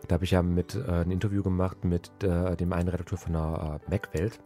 Da 0.08 0.16
habe 0.16 0.26
ich 0.26 0.32
ja 0.32 0.42
mit 0.42 0.76
äh, 0.76 0.92
ein 0.92 1.12
Interview 1.12 1.44
gemacht 1.44 1.86
mit 1.86 2.12
äh, 2.24 2.56
dem 2.58 2.74
einen 2.74 2.90
Redakteur 2.90 3.18
von 3.18 3.34
der 3.34 3.80
äh, 3.88 3.90
Mac-Welt. 3.92 4.40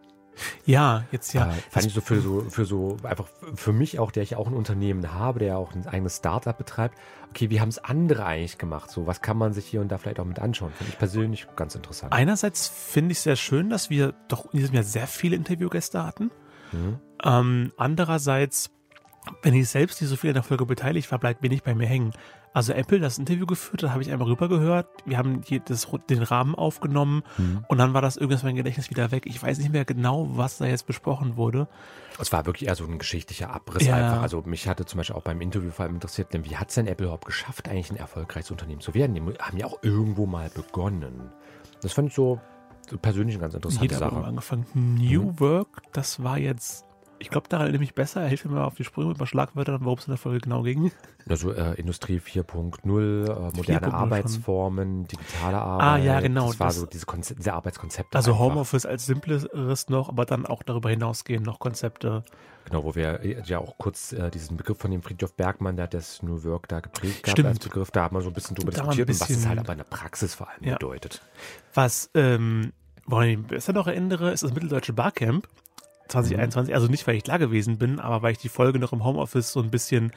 Ja, 0.66 1.04
jetzt 1.12 1.34
ja. 1.34 1.50
äh, 1.50 1.54
fand 1.70 1.86
ich 1.86 1.94
so 1.94 2.02
für 2.02 2.22
so 2.22 2.42
für 2.50 2.66
so 2.66 2.98
einfach 3.04 3.28
für 3.56 3.74
mich 3.74 4.00
auch, 4.00 4.12
der 4.12 4.24
ich 4.24 4.36
auch 4.36 4.48
ein 4.48 4.54
Unternehmen 4.54 5.14
habe, 5.14 5.40
der 5.40 5.58
auch 5.58 5.74
ein 5.74 5.88
eigenes 5.88 6.18
Startup 6.18 6.58
betreibt. 6.58 6.98
Okay, 7.30 7.50
wie 7.50 7.60
haben 7.60 7.70
es 7.70 7.84
andere 7.84 8.26
eigentlich 8.26 8.58
gemacht? 8.58 8.90
So, 8.90 9.08
was 9.08 9.22
kann 9.22 9.38
man 9.38 9.54
sich 9.54 9.66
hier 9.66 9.82
und 9.82 9.90
da 9.90 9.98
vielleicht 9.98 10.20
auch 10.20 10.26
mit 10.26 10.40
anschauen? 10.40 10.72
Finde 10.72 10.94
ich 10.94 10.98
persönlich 10.98 11.48
ganz 11.56 11.76
interessant. 11.76 12.14
Einerseits 12.14 12.68
finde 12.68 13.12
ich 13.12 13.20
sehr 13.20 13.36
schön, 13.36 13.70
dass 13.70 13.90
wir 13.90 14.14
doch 14.28 14.54
in 14.54 14.60
diesem 14.60 14.76
Jahr 14.76 14.84
sehr 14.84 15.08
viele 15.08 15.36
Interviewgäste 15.36 16.06
hatten. 16.06 16.32
Mhm. 16.72 17.00
Ähm, 17.24 17.72
andererseits, 17.78 18.72
wenn 19.42 19.54
ich 19.54 19.70
selbst 19.70 20.02
nicht 20.02 20.10
so 20.10 20.16
viel 20.16 20.30
in 20.30 20.36
der 20.36 20.44
Folge 20.44 20.66
beteiligt 20.66 21.12
war, 21.12 21.20
bleibt 21.20 21.44
wenig 21.44 21.64
bei 21.64 21.76
mir 21.76 21.88
hängen. 21.88 22.14
Also 22.56 22.72
Apple 22.72 23.02
das 23.02 23.18
Interview 23.18 23.46
geführt, 23.46 23.84
da 23.84 23.92
habe 23.92 24.02
ich 24.02 24.10
einmal 24.12 24.30
rübergehört. 24.30 24.88
Wir 25.06 25.18
haben 25.18 25.42
hier 25.46 25.60
das, 25.60 25.88
den 26.10 26.24
Rahmen 26.24 26.56
aufgenommen 26.56 27.24
Mhm. 27.38 27.66
und 27.68 27.78
dann 27.78 27.94
war 27.94 28.02
das 28.02 28.16
irgendwas 28.16 28.44
mein 28.44 28.56
Gedächtnis 28.56 28.90
wieder 28.90 29.12
weg. 29.12 29.26
Ich 29.26 29.44
weiß 29.44 29.58
nicht 29.60 29.74
mehr 29.74 29.84
genau, 29.84 30.30
was 30.38 30.58
da 30.58 30.66
jetzt 30.66 30.88
besprochen 30.88 31.36
wurde. 31.36 31.68
Es 32.18 32.32
war 32.32 32.46
wirklich 32.46 32.70
eher 32.70 32.76
so 32.76 32.86
ein 32.86 32.98
geschichtlicher 32.98 33.54
Abriss 33.54 33.86
Ja. 33.86 33.96
einfach. 33.98 34.22
Also 34.22 34.42
mich 34.46 34.70
hatte 34.70 34.86
zum 34.86 35.00
Beispiel 35.00 35.18
auch 35.18 35.22
beim 35.24 35.42
Interview 35.42 35.70
vor 35.70 35.84
allem 35.84 35.96
interessiert, 35.96 36.34
denn 36.34 36.46
wie 36.46 36.56
hat 36.56 36.70
es 36.70 36.76
denn 36.76 36.88
Apple 36.88 37.08
überhaupt 37.08 37.26
geschafft, 37.26 37.68
eigentlich 37.68 37.92
ein 37.92 37.98
erfolgreiches 37.98 38.52
Unternehmen 38.52 38.80
zu 38.80 38.94
werden? 38.94 39.14
Die 39.16 39.22
haben 39.22 39.58
ja 39.58 39.66
auch 39.66 39.80
irgendwo 39.82 40.26
mal 40.26 40.50
begonnen. 40.50 41.32
Das 41.82 41.92
fand 41.92 42.08
ich 42.08 42.16
so, 42.16 42.40
persönlich 43.02 43.36
eine 43.36 43.42
ganz 43.42 43.54
interessante 43.54 43.84
Jeder 43.86 43.98
Sache. 43.98 44.24
angefangen. 44.24 44.66
New 44.74 45.24
Mhm. 45.24 45.40
Work, 45.42 45.82
das 45.92 46.24
war 46.24 46.38
jetzt, 46.38 46.86
ich 47.20 47.30
glaube, 47.30 47.48
da 47.50 47.58
erinnere 47.58 47.76
ich 47.76 47.80
mich 47.80 47.96
besser. 47.96 48.26
Hilf 48.28 48.46
mir 48.46 48.52
mal 48.52 48.64
auf 48.66 48.76
die 48.76 48.84
Sprünge 48.84 49.08
mit 49.10 49.16
ein 49.16 49.20
paar 49.20 49.28
Schlagwörtern, 49.28 49.84
worum 49.86 49.98
es 50.00 50.06
in 50.08 50.12
der 50.12 50.18
Folge 50.18 50.40
genau 50.42 50.64
ging. 50.64 50.92
Also 51.28 51.52
äh, 51.54 51.74
Industrie 51.80 52.20
4.0, 52.20 53.26
äh, 53.26 53.58
moderne 53.58 53.88
4.0 53.88 53.92
Arbeitsformen, 53.92 55.08
digitale 55.08 55.58
Arbeit. 55.58 55.88
Ah, 55.88 55.98
ja, 55.98 56.20
genau, 56.20 56.48
Das 56.48 56.60
war 56.60 56.68
das- 56.68 56.76
so 56.78 56.86
diese, 56.86 57.06
Konze 57.06 57.36
diese 57.36 57.54
Arbeitskonzepte. 57.54 58.16
Also 58.16 58.32
einfach. 58.32 58.44
Homeoffice 58.46 58.86
als 58.86 59.06
simpleres 59.06 59.90
noch, 59.90 60.10
aber 60.10 60.26
dann 60.26 60.46
auch 60.46 60.62
darüber 60.64 60.90
hinausgehen 60.90 61.44
noch 61.44 61.60
Konzepte. 61.60 62.24
Genau, 62.66 62.84
wo 62.84 62.96
wir 62.96 63.22
äh, 63.24 63.42
ja 63.46 63.60
auch 63.60 63.78
kurz 63.78 64.12
äh, 64.12 64.30
diesen 64.32 64.58
Begriff 64.58 64.78
von 64.80 64.92
dem 64.92 65.02
Friedhof 65.04 65.34
Bergmann, 65.34 65.76
der 65.76 65.84
hat 65.84 65.94
das 65.94 66.22
New 66.24 66.44
Work 66.44 66.68
da 66.68 66.80
geprägt 66.80 67.24
gehabt 67.24 67.38
Stimmt. 67.38 67.50
als 67.50 67.60
Begriff. 67.60 67.92
Da 67.92 68.06
hat 68.06 68.12
man 68.12 68.22
so 68.24 68.30
ein 68.30 68.34
bisschen 68.34 68.56
drüber 68.56 68.72
Da 68.72 68.82
diskutiert 68.82 69.10
und 69.10 69.20
was 69.20 69.22
es 69.30 69.36
bisschen- 69.36 69.50
halt 69.50 69.60
aber 69.60 69.72
in 69.74 69.78
der 69.78 69.86
Praxis 69.86 70.34
vor 70.36 70.50
allem 70.50 70.64
Ja. 70.64 70.74
bedeutet. 70.74 71.22
Was, 71.74 72.10
ähm, 72.16 72.74
woran 73.06 73.28
ich 73.30 73.38
mich 73.38 73.48
besser 73.48 73.74
noch 73.74 73.88
erinnere, 73.88 74.32
ist 74.32 74.44
das 74.44 74.54
Mitteldeutsche 74.54 74.94
Barcamp 74.94 75.48
2021. 76.08 76.74
Also 76.74 76.88
nicht, 76.88 77.06
weil 77.08 77.16
ich 77.16 77.24
da 77.24 77.38
gewesen 77.38 77.78
bin, 77.78 78.00
aber 78.00 78.22
weil 78.22 78.32
ich 78.34 78.38
die 78.38 78.50
Folge 78.50 78.80
noch 78.80 78.94
im 78.94 79.04
Homeoffice 79.04 79.52
so 79.52 79.62
ein 79.62 79.72
bisschen 79.72 80.12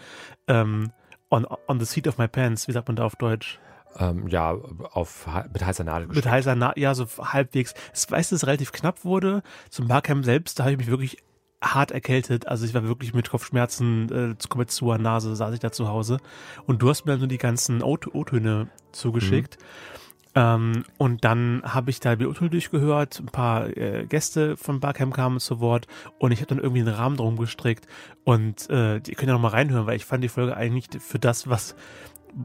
ähm, 0.47 0.90
on, 1.30 1.47
on 1.66 1.80
the 1.80 1.87
seat 1.87 2.07
of 2.09 2.18
my 2.18 2.28
pants, 2.28 2.68
wie 2.68 2.73
sagt 2.73 2.88
man 2.88 2.97
da 2.97 3.04
auf 3.04 3.16
Deutsch? 3.16 3.59
Ähm, 3.97 4.28
ja, 4.28 4.52
auf, 4.52 5.26
mit 5.52 5.64
heißer 5.64 5.85
Nadel 5.85 6.07
Mit 6.07 6.16
gestrickt. 6.16 6.33
heißer, 6.33 6.54
Na 6.54 6.73
ja, 6.76 6.95
so 6.95 7.07
halbwegs. 7.18 7.75
Ich 7.95 8.11
weiß, 8.11 8.28
dass 8.28 8.42
es 8.42 8.47
relativ 8.47 8.73
knapp 8.73 9.04
wurde. 9.04 9.42
Zum 9.71 9.88
Barcamp 9.88 10.25
selbst, 10.25 10.59
da 10.59 10.64
habe 10.64 10.73
ich 10.73 10.78
mich 10.78 10.88
wirklich 10.88 11.18
hart 11.62 11.90
erkältet. 11.90 12.47
Also 12.47 12.66
ich 12.66 12.75
war 12.75 12.85
wirklich 12.85 13.14
mit 13.14 13.30
Kopfschmerzen, 13.30 14.12
äh, 14.12 14.49
komplett 14.49 14.71
zu 14.71 14.92
Nase, 14.95 15.35
saß 15.35 15.54
ich 15.54 15.61
da 15.61 15.73
zu 15.73 15.88
Hause. 15.88 16.18
Und 16.66 16.83
du 16.83 16.88
hast 16.88 17.04
mir 17.07 17.12
dann 17.12 17.21
so 17.21 17.26
die 17.26 17.38
ganzen 17.38 17.83
O-Töne 17.83 18.68
zugeschickt. 18.92 19.59
Mhm. 19.59 20.07
Ähm, 20.38 20.85
und 20.99 21.25
dann 21.25 21.62
habe 21.64 21.90
ich 21.90 21.99
da 21.99 22.12
Urteil 22.12 22.49
durchgehört, 22.49 23.18
ein 23.18 23.26
paar 23.26 23.76
äh, 23.76 24.07
Gäste 24.07 24.57
von 24.57 24.78
Barcamp 24.78 25.12
kamen 25.12 25.40
zu 25.40 25.59
Wort 25.59 25.88
und 26.18 26.30
ich 26.30 26.38
habe 26.38 26.47
dann 26.47 26.59
irgendwie 26.62 26.83
einen 26.83 26.95
Rahmen 26.95 27.16
drum 27.16 27.37
gestrickt 27.37 27.88
und 28.23 28.71
äh, 28.71 28.99
ihr 28.99 29.14
könnt 29.16 29.26
ja 29.26 29.33
noch 29.33 29.40
mal 29.40 29.49
reinhören, 29.49 29.87
weil 29.87 29.97
ich 29.97 30.04
fand 30.04 30.23
die 30.23 30.28
Folge 30.28 30.57
eigentlich 30.57 30.87
für 31.02 31.18
das, 31.18 31.49
was 31.49 31.75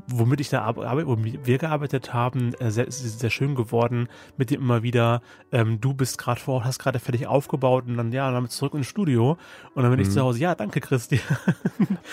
womit 0.08 0.40
ich 0.40 0.50
da 0.50 0.76
womit 0.76 1.46
wir 1.46 1.58
gearbeitet 1.58 2.14
haben, 2.14 2.54
äh, 2.56 2.72
sehr, 2.72 2.90
sehr 2.90 3.30
schön 3.30 3.56
geworden, 3.56 4.08
mit 4.38 4.50
dem 4.50 4.64
immer 4.64 4.84
wieder, 4.84 5.22
ähm, 5.52 5.82
du 5.82 5.94
bist 5.94 6.18
gerade 6.18 6.40
vor 6.40 6.56
Ort, 6.56 6.66
hast 6.66 6.80
gerade 6.80 7.00
fertig 7.00 7.28
aufgebaut 7.28 7.86
und 7.88 7.98
dann, 7.98 8.12
ja, 8.12 8.32
dann 8.32 8.48
zurück 8.50 8.74
ins 8.74 8.88
Studio 8.88 9.38
und 9.76 9.84
dann 9.84 9.92
bin 9.92 10.00
mhm. 10.00 10.08
ich 10.08 10.12
zu 10.12 10.22
Hause, 10.22 10.40
ja, 10.40 10.56
danke 10.56 10.80
Christi. 10.80 11.20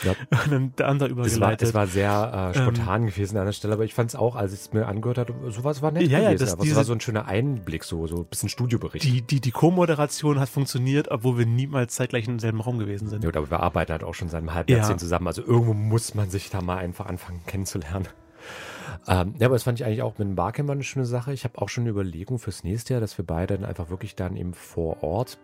Ja. 0.03 0.15
und 0.45 0.53
dann 0.53 0.73
der 0.79 0.89
andere 0.89 1.11
übergeleitet. 1.11 1.69
Es 1.69 1.75
war, 1.75 1.85
es 1.85 1.91
war 1.91 1.93
sehr 1.93 2.53
äh, 2.55 2.59
spontan 2.59 3.03
ähm, 3.03 3.09
gewesen 3.09 3.37
an 3.37 3.45
der 3.45 3.53
Stelle, 3.53 3.75
aber 3.75 3.85
ich 3.85 3.93
fand 3.93 4.11
es 4.11 4.17
auch, 4.17 4.35
als 4.35 4.55
ich 4.55 4.61
es 4.61 4.73
mir 4.73 4.87
angehört 4.87 5.19
habe, 5.19 5.35
sowas 5.50 5.83
war 5.83 5.91
nett 5.91 6.05
ja, 6.05 6.21
gewesen, 6.21 6.33
ja, 6.33 6.39
das, 6.39 6.53
aber 6.55 6.62
diese, 6.62 6.73
es 6.73 6.77
war 6.79 6.85
so 6.85 6.93
ein 6.93 7.00
schöner 7.00 7.27
Einblick, 7.27 7.85
so, 7.85 8.07
so 8.07 8.19
ein 8.19 8.25
bisschen 8.25 8.49
Studiobericht. 8.49 9.05
Die, 9.05 9.21
die, 9.21 9.41
die 9.41 9.50
Co-Moderation 9.50 10.41
hat 10.41 10.49
funktioniert, 10.49 11.11
obwohl 11.11 11.39
wir 11.39 11.45
niemals 11.45 11.95
zeitgleich 11.95 12.27
im 12.29 12.39
selben 12.39 12.61
Raum 12.61 12.79
gewesen 12.79 13.09
sind. 13.09 13.25
Ja, 13.25 13.31
aber 13.31 13.50
wir 13.50 13.61
arbeiten 13.61 13.93
halt 13.93 14.05
auch 14.05 14.15
schon 14.15 14.29
seit 14.29 14.39
einem 14.39 14.55
halben 14.55 14.73
Jahrzehnt 14.73 15.00
ja. 15.00 15.05
zusammen, 15.05 15.27
also 15.27 15.43
irgendwo 15.43 15.75
muss 15.75 16.15
man 16.15 16.31
sich 16.31 16.49
da 16.49 16.62
mal 16.62 16.79
einfach 16.79 17.07
anfangen 17.07 17.43
kennenzulernen. 17.61 18.09
Ähm, 19.07 19.35
ja, 19.38 19.47
aber 19.47 19.55
das 19.55 19.62
fand 19.62 19.81
ich 19.81 19.87
eigentlich 19.87 20.02
auch 20.02 20.19
mit 20.19 20.29
dem 20.29 20.35
Barcamp 20.35 20.71
eine 20.71 20.83
schöne 20.83 21.07
Sache. 21.07 21.33
Ich 21.33 21.45
habe 21.45 21.61
auch 21.61 21.69
schon 21.69 21.83
eine 21.83 21.90
Überlegung 21.90 22.38
fürs 22.38 22.64
nächste 22.64 22.95
Jahr, 22.95 23.00
dass 23.00 23.17
wir 23.19 23.26
beide 23.26 23.57
dann 23.57 23.64
einfach 23.64 23.90
wirklich 23.90 24.14
dann 24.14 24.37
eben 24.37 24.55
vor 24.55 25.02
Ort 25.02 25.38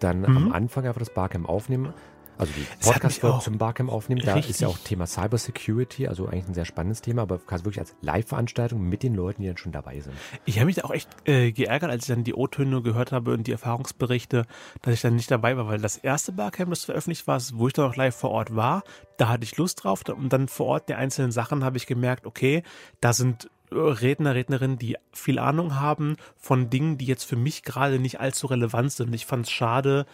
dann 0.00 0.20
mhm. 0.20 0.36
am 0.36 0.52
Anfang 0.52 0.86
einfach 0.86 1.00
das 1.00 1.12
Barcamp 1.12 1.48
aufnehmen 1.48 1.92
also 2.38 2.52
die 2.52 2.66
Podcast-Folge 2.84 3.38
zum 3.40 3.58
Barcamp 3.58 3.90
aufnehmen. 3.90 4.20
Da 4.24 4.36
ist 4.36 4.60
ja 4.60 4.68
auch 4.68 4.78
Thema 4.78 5.06
Cybersecurity, 5.06 6.08
also 6.08 6.26
eigentlich 6.26 6.48
ein 6.48 6.54
sehr 6.54 6.64
spannendes 6.64 7.02
Thema, 7.02 7.22
aber 7.22 7.38
quasi 7.38 7.64
wirklich 7.64 7.80
als 7.80 7.94
Live-Veranstaltung 8.02 8.80
mit 8.82 9.02
den 9.02 9.14
Leuten, 9.14 9.42
die 9.42 9.48
dann 9.48 9.56
schon 9.56 9.72
dabei 9.72 10.00
sind. 10.00 10.14
Ich 10.44 10.56
habe 10.56 10.66
mich 10.66 10.76
da 10.76 10.84
auch 10.84 10.90
echt 10.90 11.08
äh, 11.24 11.52
geärgert, 11.52 11.90
als 11.90 12.08
ich 12.08 12.14
dann 12.14 12.24
die 12.24 12.34
O-Töne 12.34 12.82
gehört 12.82 13.12
habe 13.12 13.32
und 13.32 13.46
die 13.46 13.52
Erfahrungsberichte, 13.52 14.46
dass 14.82 14.94
ich 14.94 15.00
dann 15.00 15.16
nicht 15.16 15.30
dabei 15.30 15.56
war, 15.56 15.68
weil 15.68 15.80
das 15.80 15.96
erste 15.96 16.32
Barcamp, 16.32 16.70
das 16.70 16.84
veröffentlicht 16.84 17.26
war, 17.26 17.40
wo 17.54 17.68
ich 17.68 17.72
dann 17.72 17.90
auch 17.90 17.96
live 17.96 18.14
vor 18.14 18.30
Ort 18.30 18.54
war, 18.54 18.82
da 19.16 19.28
hatte 19.28 19.44
ich 19.44 19.56
Lust 19.56 19.84
drauf 19.84 20.02
und 20.08 20.32
dann 20.32 20.48
vor 20.48 20.66
Ort 20.66 20.88
die 20.88 20.94
einzelnen 20.94 21.32
Sachen 21.32 21.64
habe 21.64 21.76
ich 21.76 21.86
gemerkt, 21.86 22.26
okay, 22.26 22.62
da 23.00 23.12
sind 23.12 23.48
Redner, 23.72 24.34
Rednerinnen, 24.34 24.78
die 24.78 24.96
viel 25.12 25.38
Ahnung 25.38 25.78
haben 25.80 26.16
von 26.36 26.70
Dingen, 26.70 26.98
die 26.98 27.06
jetzt 27.06 27.24
für 27.24 27.36
mich 27.36 27.62
gerade 27.62 27.98
nicht 27.98 28.20
allzu 28.20 28.46
relevant 28.46 28.92
sind. 28.92 29.14
Ich 29.14 29.26
fand 29.26 29.46
es 29.46 29.52
schade, 29.52 30.06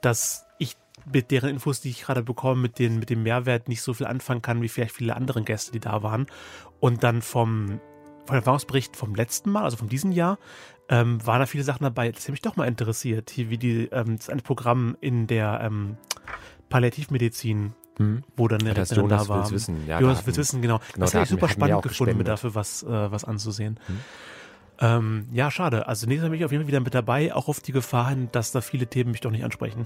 dass 0.00 0.46
mit 1.12 1.30
deren 1.30 1.50
Infos, 1.50 1.80
die 1.80 1.90
ich 1.90 2.02
gerade 2.02 2.22
bekomme, 2.22 2.60
mit, 2.60 2.78
den, 2.78 2.98
mit 2.98 3.10
dem 3.10 3.22
Mehrwert 3.22 3.68
nicht 3.68 3.82
so 3.82 3.94
viel 3.94 4.06
anfangen 4.06 4.42
kann, 4.42 4.62
wie 4.62 4.68
vielleicht 4.68 4.94
viele 4.94 5.16
andere 5.16 5.42
Gäste, 5.42 5.72
die 5.72 5.80
da 5.80 6.02
waren. 6.02 6.26
Und 6.80 7.02
dann 7.02 7.22
vom, 7.22 7.80
vom 8.26 8.36
Erfahrungsbericht 8.36 8.96
vom 8.96 9.14
letzten 9.14 9.50
Mal, 9.50 9.64
also 9.64 9.76
von 9.76 9.88
diesem 9.88 10.12
Jahr, 10.12 10.38
ähm, 10.88 11.24
waren 11.24 11.40
da 11.40 11.46
viele 11.46 11.64
Sachen 11.64 11.84
dabei, 11.84 12.10
das 12.10 12.24
hat 12.24 12.30
mich 12.30 12.42
doch 12.42 12.56
mal 12.56 12.66
interessiert, 12.66 13.30
hier 13.30 13.48
wie 13.50 13.58
die, 13.58 13.88
ähm, 13.92 14.16
das 14.16 14.28
eine 14.28 14.42
Programm 14.42 14.96
in 15.00 15.26
der 15.26 15.60
ähm, 15.62 15.96
Palliativmedizin, 16.68 17.74
hm. 17.96 18.24
wo 18.36 18.48
dann 18.48 18.60
eine 18.60 18.70
ja, 18.70 18.82
Rednerin 18.82 19.08
da 19.08 19.28
war. 19.28 19.38
Will's 19.38 19.52
wissen. 19.52 19.86
Ja, 19.86 20.00
Jonas 20.00 20.26
will's 20.26 20.38
wissen, 20.38 20.62
genau. 20.62 20.80
genau 20.92 21.04
das 21.04 21.14
habe 21.14 21.24
ich 21.24 21.30
super 21.30 21.48
spannend 21.48 21.82
gefunden, 21.82 22.18
mir 22.18 22.24
dafür 22.24 22.54
was, 22.54 22.82
äh, 22.82 22.88
was 22.88 23.24
anzusehen. 23.24 23.78
Hm. 23.86 23.98
Ähm, 24.80 25.28
ja, 25.32 25.50
schade. 25.50 25.86
Also 25.86 26.06
nächstes 26.06 26.24
Mal 26.24 26.30
bin 26.30 26.40
ich 26.40 26.44
auf 26.44 26.52
jeden 26.52 26.64
Fall 26.64 26.68
wieder 26.68 26.80
mit 26.80 26.94
dabei, 26.94 27.34
auch 27.34 27.48
auf 27.48 27.60
die 27.60 27.72
Gefahr 27.72 28.08
hin, 28.08 28.28
dass 28.32 28.50
da 28.50 28.60
viele 28.60 28.86
Themen 28.86 29.10
mich 29.10 29.20
doch 29.20 29.30
nicht 29.30 29.44
ansprechen. 29.44 29.84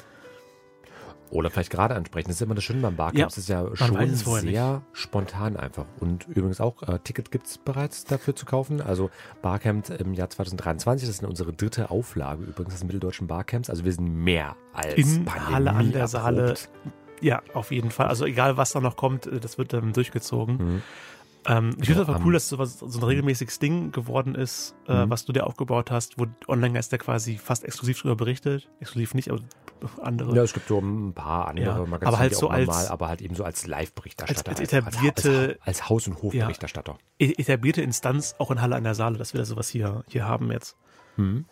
Oder 1.31 1.51
vielleicht 1.51 1.71
gerade 1.71 1.95
ansprechen. 1.95 2.29
Das 2.29 2.37
ist 2.37 2.43
immer 2.43 2.55
das 2.55 2.65
Schöne 2.65 2.81
beim 2.81 2.97
Barcamp. 2.97 3.19
Ja, 3.19 3.27
es 3.27 3.39
ist 3.39 3.49
ja 3.49 3.75
schon 3.75 4.15
sehr 4.15 4.83
spontan 4.93 5.57
einfach. 5.57 5.87
Und 6.01 6.29
übrigens 6.29 6.61
auch, 6.61 6.83
äh, 6.83 6.99
Ticket 7.03 7.31
gibt 7.31 7.47
es 7.47 7.59
bereits 7.59 8.05
dafür 8.05 8.37
zu 8.37 8.47
kaufen. 8.47 8.81
Also 8.81 9.11
Barcamp 9.43 9.91
im 9.91 10.15
Jahr 10.15 10.31
2023, 10.31 11.09
das 11.09 11.17
ist 11.17 11.25
unsere 11.25 11.53
dritte 11.53 11.91
Auflage 11.91 12.45
übrigens 12.45 12.75
des 12.75 12.85
Mitteldeutschen 12.85 13.27
Barcamps. 13.27 13.69
Also 13.69 13.85
wir 13.85 13.93
sind 13.93 14.09
mehr 14.09 14.57
als 14.73 14.95
In 14.95 15.29
Halle 15.29 15.73
an 15.73 15.93
der 15.93 16.09
Saale. 16.09 16.55
Ja, 17.21 17.43
auf 17.55 17.71
jeden 17.73 17.91
Fall. 17.91 18.09
Also 18.09 18.27
egal, 18.27 18.57
was 18.57 18.73
da 18.73 18.81
noch 18.81 18.97
kommt, 18.97 19.27
äh, 19.27 19.41
das 19.41 19.59
wird 19.59 19.73
dann 19.73 19.93
durchgezogen. 19.93 20.57
Mhm. 20.57 20.83
Ähm, 21.47 21.77
ich 21.79 21.87
finde 21.87 22.03
es 22.03 22.09
einfach 22.09 22.25
cool, 22.25 22.33
dass 22.33 22.49
sowas, 22.49 22.79
so 22.79 22.99
ein 22.99 23.05
regelmäßiges 23.05 23.59
Ding 23.59 23.93
geworden 23.93 24.35
ist, 24.35 24.75
äh, 24.89 25.05
mhm. 25.05 25.11
was 25.11 25.25
du 25.25 25.33
dir 25.33 25.47
aufgebaut 25.47 25.91
hast, 25.91 26.19
wo 26.19 26.27
Online-Geister 26.49 26.99
quasi 26.99 27.37
fast 27.37 27.65
exklusiv 27.65 27.99
darüber 27.99 28.17
berichtet. 28.17 28.71
Exklusiv 28.81 29.15
nicht, 29.15 29.31
aber 29.31 29.41
andere. 30.01 30.35
Ja, 30.35 30.43
es 30.43 30.53
gibt 30.53 30.69
so 30.69 30.79
ein 30.79 31.15
paar 31.15 31.49
andere 31.49 31.67
ja, 31.67 31.87
Magazine, 31.87 32.09
aber 32.09 32.19
halt 32.19 32.35
so 32.35 32.49
als, 32.49 32.67
normal, 32.67 32.89
aber 32.89 33.09
halt 33.09 33.23
eben 33.23 33.35
so 33.35 33.45
als 33.45 33.67
Live-Berichterstatter. 33.67 34.51
Als, 34.51 34.61
als, 34.61 34.73
etablierte. 34.73 35.59
Als, 35.61 35.67
als 35.67 35.89
Haus- 35.89 36.07
und 36.09 36.23
Hofberichterstatter. 36.23 36.99
Ja, 37.21 37.29
e-, 37.29 37.35
etablierte 37.39 37.83
Instanz 37.83 38.35
auch 38.39 38.51
in 38.51 38.61
Halle 38.61 38.77
an 38.77 38.85
der 38.85 38.95
Saale, 38.95 39.19
dass 39.19 39.35
wir 39.35 39.39
da 39.39 39.45
sowas 39.45 39.69
hier, 39.69 40.05
hier 40.09 40.27
haben 40.27 40.51
jetzt. 40.51 40.77
Mhm. 41.17 41.47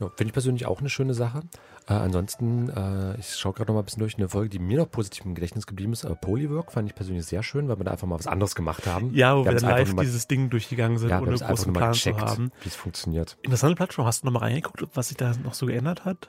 Ja, 0.00 0.08
Finde 0.08 0.26
ich 0.26 0.32
persönlich 0.32 0.66
auch 0.66 0.80
eine 0.80 0.90
schöne 0.90 1.14
Sache. 1.14 1.42
Äh, 1.88 1.94
ansonsten, 1.94 2.68
äh, 2.68 3.18
ich 3.18 3.34
schaue 3.36 3.54
gerade 3.54 3.70
noch 3.70 3.76
mal 3.76 3.82
ein 3.82 3.84
bisschen 3.86 4.00
durch 4.00 4.18
eine 4.18 4.28
Folge, 4.28 4.50
die 4.50 4.58
mir 4.58 4.78
noch 4.78 4.90
positiv 4.90 5.24
im 5.24 5.34
Gedächtnis 5.34 5.66
geblieben 5.66 5.92
ist. 5.92 6.04
Äh, 6.04 6.14
Polywork 6.16 6.72
fand 6.72 6.88
ich 6.88 6.94
persönlich 6.94 7.24
sehr 7.24 7.42
schön, 7.42 7.68
weil 7.68 7.78
wir 7.78 7.84
da 7.84 7.92
einfach 7.92 8.06
mal 8.06 8.18
was 8.18 8.26
anderes 8.26 8.54
gemacht 8.54 8.86
haben. 8.86 9.14
Ja, 9.14 9.36
wo 9.36 9.44
wir, 9.44 9.52
wir 9.52 9.60
dann 9.60 9.70
live 9.70 9.94
dieses 9.96 10.26
Ding 10.26 10.50
durchgegangen 10.50 10.98
sind, 10.98 11.10
ja, 11.10 11.20
ohne 11.20 11.36
großen 11.36 11.72
Plan 11.72 11.94
zu 11.94 12.18
haben. 12.18 12.50
Wie 12.62 12.68
es 12.68 12.74
funktioniert. 12.74 13.38
Interessante 13.42 13.76
Plattform. 13.76 14.06
Hast 14.06 14.22
du 14.22 14.26
noch 14.26 14.32
mal 14.32 14.40
reingeguckt, 14.40 14.84
was 14.94 15.08
sich 15.08 15.16
da 15.16 15.32
noch 15.44 15.54
so 15.54 15.66
geändert 15.66 16.04
hat? 16.04 16.28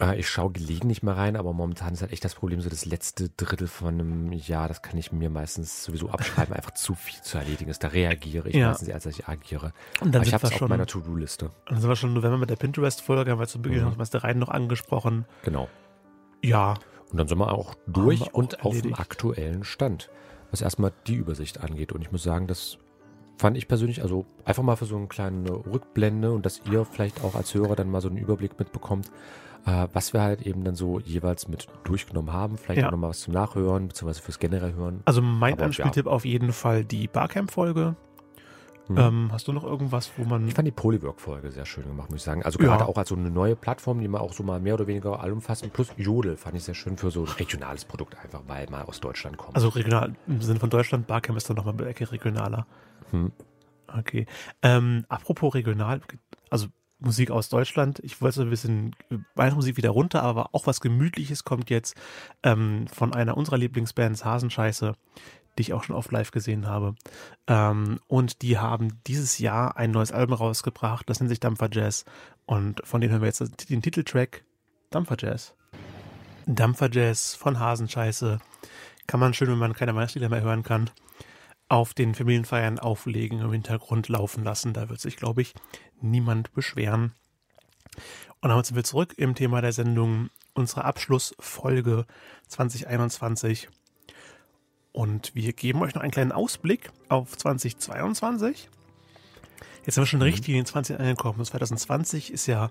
Äh, 0.00 0.18
ich 0.18 0.28
schaue 0.28 0.52
gelegentlich 0.52 1.02
mal 1.02 1.14
rein, 1.14 1.36
aber 1.36 1.52
momentan 1.52 1.94
ist 1.94 2.02
halt 2.02 2.12
echt 2.12 2.24
das 2.24 2.34
Problem, 2.34 2.60
so 2.60 2.68
das 2.68 2.84
letzte 2.84 3.28
Drittel 3.30 3.68
von 3.68 3.94
einem 3.94 4.32
Jahr, 4.32 4.68
das 4.68 4.82
kann 4.82 4.98
ich 4.98 5.12
mir 5.12 5.30
meistens 5.30 5.84
sowieso 5.84 6.10
abschreiben, 6.10 6.54
einfach 6.54 6.72
zu 6.74 6.94
viel 6.94 7.20
zu 7.22 7.38
erledigen 7.38 7.70
ist. 7.70 7.82
Da 7.82 7.88
reagiere 7.88 8.48
ich 8.48 8.56
ja. 8.56 8.68
meistens 8.68 8.88
eher, 8.88 8.96
als 8.96 9.06
ich 9.06 9.28
agiere. 9.28 9.72
Und 10.00 10.14
dann 10.14 10.20
aber 10.20 10.28
ich 10.28 10.34
habe 10.34 10.46
es 10.46 10.52
auf 10.60 10.68
meiner 10.68 10.86
To-Do-Liste. 10.86 11.50
Dann 11.66 11.80
sind 11.80 11.88
wir 11.88 11.96
schon 11.96 12.14
November 12.14 12.38
mit 12.38 12.50
der 12.50 12.56
Pinterest-Folge, 12.56 13.30
haben 13.30 13.38
wir 13.38 13.46
zu 13.46 13.60
Beginn 13.60 13.84
mhm. 13.84 13.96
noch 13.96 14.08
der 14.08 14.24
Reihen 14.24 14.38
noch 14.38 14.48
angesprochen. 14.48 15.24
Genau. 15.42 15.68
Ja. 16.42 16.74
Und 17.10 17.18
dann 17.18 17.28
sind 17.28 17.38
wir 17.38 17.52
auch 17.52 17.74
durch 17.86 18.20
wir 18.20 18.26
auch 18.26 18.34
und 18.34 18.54
erledigt. 18.54 18.76
auf 18.76 18.82
dem 18.82 18.94
aktuellen 18.94 19.64
Stand, 19.64 20.10
was 20.50 20.60
erstmal 20.60 20.92
die 21.06 21.14
Übersicht 21.14 21.60
angeht. 21.60 21.92
Und 21.92 22.02
ich 22.02 22.12
muss 22.12 22.22
sagen, 22.22 22.46
das 22.46 22.78
fand 23.38 23.56
ich 23.56 23.68
persönlich, 23.68 24.02
also 24.02 24.26
einfach 24.44 24.62
mal 24.62 24.76
für 24.76 24.86
so 24.86 24.96
eine 24.96 25.06
kleine 25.06 25.50
Rückblende 25.50 26.32
und 26.32 26.44
dass 26.44 26.62
ihr 26.70 26.84
vielleicht 26.84 27.22
auch 27.22 27.34
als 27.34 27.54
Hörer 27.54 27.76
dann 27.76 27.90
mal 27.90 28.00
so 28.00 28.08
einen 28.08 28.16
Überblick 28.16 28.58
mitbekommt, 28.58 29.10
äh, 29.66 29.88
was 29.92 30.12
wir 30.12 30.22
halt 30.22 30.42
eben 30.42 30.64
dann 30.64 30.76
so 30.76 31.00
jeweils 31.00 31.48
mit 31.48 31.66
durchgenommen 31.84 32.32
haben. 32.32 32.56
Vielleicht 32.56 32.80
ja. 32.80 32.86
auch 32.86 32.92
nochmal 32.92 33.10
was 33.10 33.20
zum 33.20 33.34
Nachhören, 33.34 33.88
beziehungsweise 33.88 34.22
fürs 34.22 34.38
generell 34.38 34.74
hören. 34.74 35.02
Also 35.04 35.20
mein 35.20 35.60
Anspieltipp 35.60 36.06
ja. 36.06 36.12
auf 36.12 36.24
jeden 36.24 36.52
Fall 36.52 36.84
die 36.84 37.08
Barcamp-Folge. 37.08 37.96
Hm. 38.86 38.98
Ähm, 38.98 39.28
hast 39.32 39.48
du 39.48 39.52
noch 39.52 39.64
irgendwas, 39.64 40.12
wo 40.16 40.24
man. 40.24 40.46
Ich 40.46 40.54
fand 40.54 40.68
die 40.68 40.72
Polywork-Folge 40.72 41.50
sehr 41.50 41.66
schön 41.66 41.82
gemacht, 41.82 42.08
muss 42.08 42.20
ich 42.20 42.24
sagen. 42.24 42.44
Also 42.44 42.58
gerade 42.58 42.84
ja. 42.84 42.88
auch 42.88 42.96
als 42.96 43.08
so 43.08 43.16
eine 43.16 43.30
neue 43.30 43.56
Plattform, 43.56 44.00
die 44.00 44.06
man 44.06 44.20
auch 44.20 44.32
so 44.32 44.44
mal 44.44 44.60
mehr 44.60 44.74
oder 44.74 44.86
weniger 44.86 45.18
allumfassend, 45.18 45.72
plus 45.72 45.88
Jodel 45.96 46.36
fand 46.36 46.56
ich 46.56 46.62
sehr 46.62 46.74
schön 46.74 46.96
für 46.96 47.10
so 47.10 47.24
ein 47.24 47.28
regionales 47.32 47.84
Produkt 47.84 48.16
einfach, 48.22 48.42
weil 48.46 48.70
mal 48.70 48.82
aus 48.82 49.00
Deutschland 49.00 49.36
kommt. 49.36 49.56
Also 49.56 49.70
regional, 49.70 50.14
im 50.28 50.40
Sinne 50.40 50.60
von 50.60 50.70
Deutschland, 50.70 51.08
Barcamp 51.08 51.36
ist 51.36 51.50
dann 51.50 51.56
nochmal 51.56 51.74
eine 51.74 51.88
Ecke 51.88 52.12
regionaler. 52.12 52.66
Hm. 53.10 53.32
Okay. 53.88 54.26
Ähm, 54.62 55.04
apropos 55.08 55.54
regional, 55.54 56.00
also 56.50 56.68
Musik 56.98 57.30
aus 57.30 57.48
Deutschland. 57.48 58.00
Ich 58.02 58.20
wollte 58.20 58.36
so 58.36 58.42
ein 58.42 58.50
bisschen 58.50 58.96
Weihnachtsmusik 59.34 59.76
wieder 59.76 59.90
runter, 59.90 60.22
aber 60.22 60.50
auch 60.52 60.66
was 60.66 60.80
Gemütliches 60.80 61.44
kommt 61.44 61.70
jetzt 61.70 61.94
ähm, 62.42 62.86
von 62.88 63.14
einer 63.14 63.36
unserer 63.36 63.58
Lieblingsbands, 63.58 64.24
Hasenscheiße, 64.24 64.94
die 65.58 65.62
ich 65.62 65.72
auch 65.72 65.84
schon 65.84 65.96
oft 65.96 66.10
live 66.10 66.30
gesehen 66.30 66.66
habe. 66.66 66.94
Ähm, 67.46 68.00
und 68.06 68.42
die 68.42 68.58
haben 68.58 69.00
dieses 69.06 69.38
Jahr 69.38 69.76
ein 69.76 69.90
neues 69.90 70.12
Album 70.12 70.36
rausgebracht, 70.36 71.08
das 71.08 71.20
nennt 71.20 71.30
sich 71.30 71.40
Dampfer 71.40 71.68
Jazz. 71.70 72.04
Und 72.46 72.80
von 72.84 73.00
denen 73.00 73.12
hören 73.12 73.22
wir 73.22 73.28
jetzt 73.28 73.70
den 73.70 73.82
Titeltrack 73.82 74.44
Dampfer 74.90 75.16
Jazz. 75.18 75.54
Dampfer 76.46 76.90
Jazz 76.90 77.34
von 77.34 77.58
Hasenscheiße. 77.58 78.38
Kann 79.06 79.20
man 79.20 79.34
schön, 79.34 79.48
wenn 79.48 79.58
man 79.58 79.74
keine 79.74 79.94
Weihnachtslieder 79.94 80.28
mehr 80.28 80.42
hören 80.42 80.62
kann 80.62 80.90
auf 81.68 81.94
den 81.94 82.14
Familienfeiern 82.14 82.78
auflegen, 82.78 83.40
im 83.40 83.52
Hintergrund 83.52 84.08
laufen 84.08 84.44
lassen. 84.44 84.72
Da 84.72 84.88
wird 84.88 85.00
sich, 85.00 85.16
glaube 85.16 85.42
ich, 85.42 85.54
niemand 86.00 86.52
beschweren. 86.52 87.12
Und 88.40 88.50
damit 88.50 88.66
sind 88.66 88.76
wir 88.76 88.84
zurück 88.84 89.14
im 89.16 89.34
Thema 89.34 89.60
der 89.60 89.72
Sendung, 89.72 90.30
unsere 90.54 90.84
Abschlussfolge 90.84 92.06
2021. 92.48 93.68
Und 94.92 95.34
wir 95.34 95.52
geben 95.52 95.82
euch 95.82 95.94
noch 95.94 96.02
einen 96.02 96.12
kleinen 96.12 96.32
Ausblick 96.32 96.90
auf 97.08 97.36
2022. 97.36 98.68
Jetzt 99.84 99.94
sind 99.94 100.02
wir 100.02 100.06
schon 100.06 100.20
mhm. 100.20 100.24
richtig 100.24 100.48
in 100.50 100.54
den 100.56 100.66
20 100.66 100.98
angekommen. 100.98 101.44
2020 101.44 102.32
ist 102.32 102.46
ja, 102.46 102.70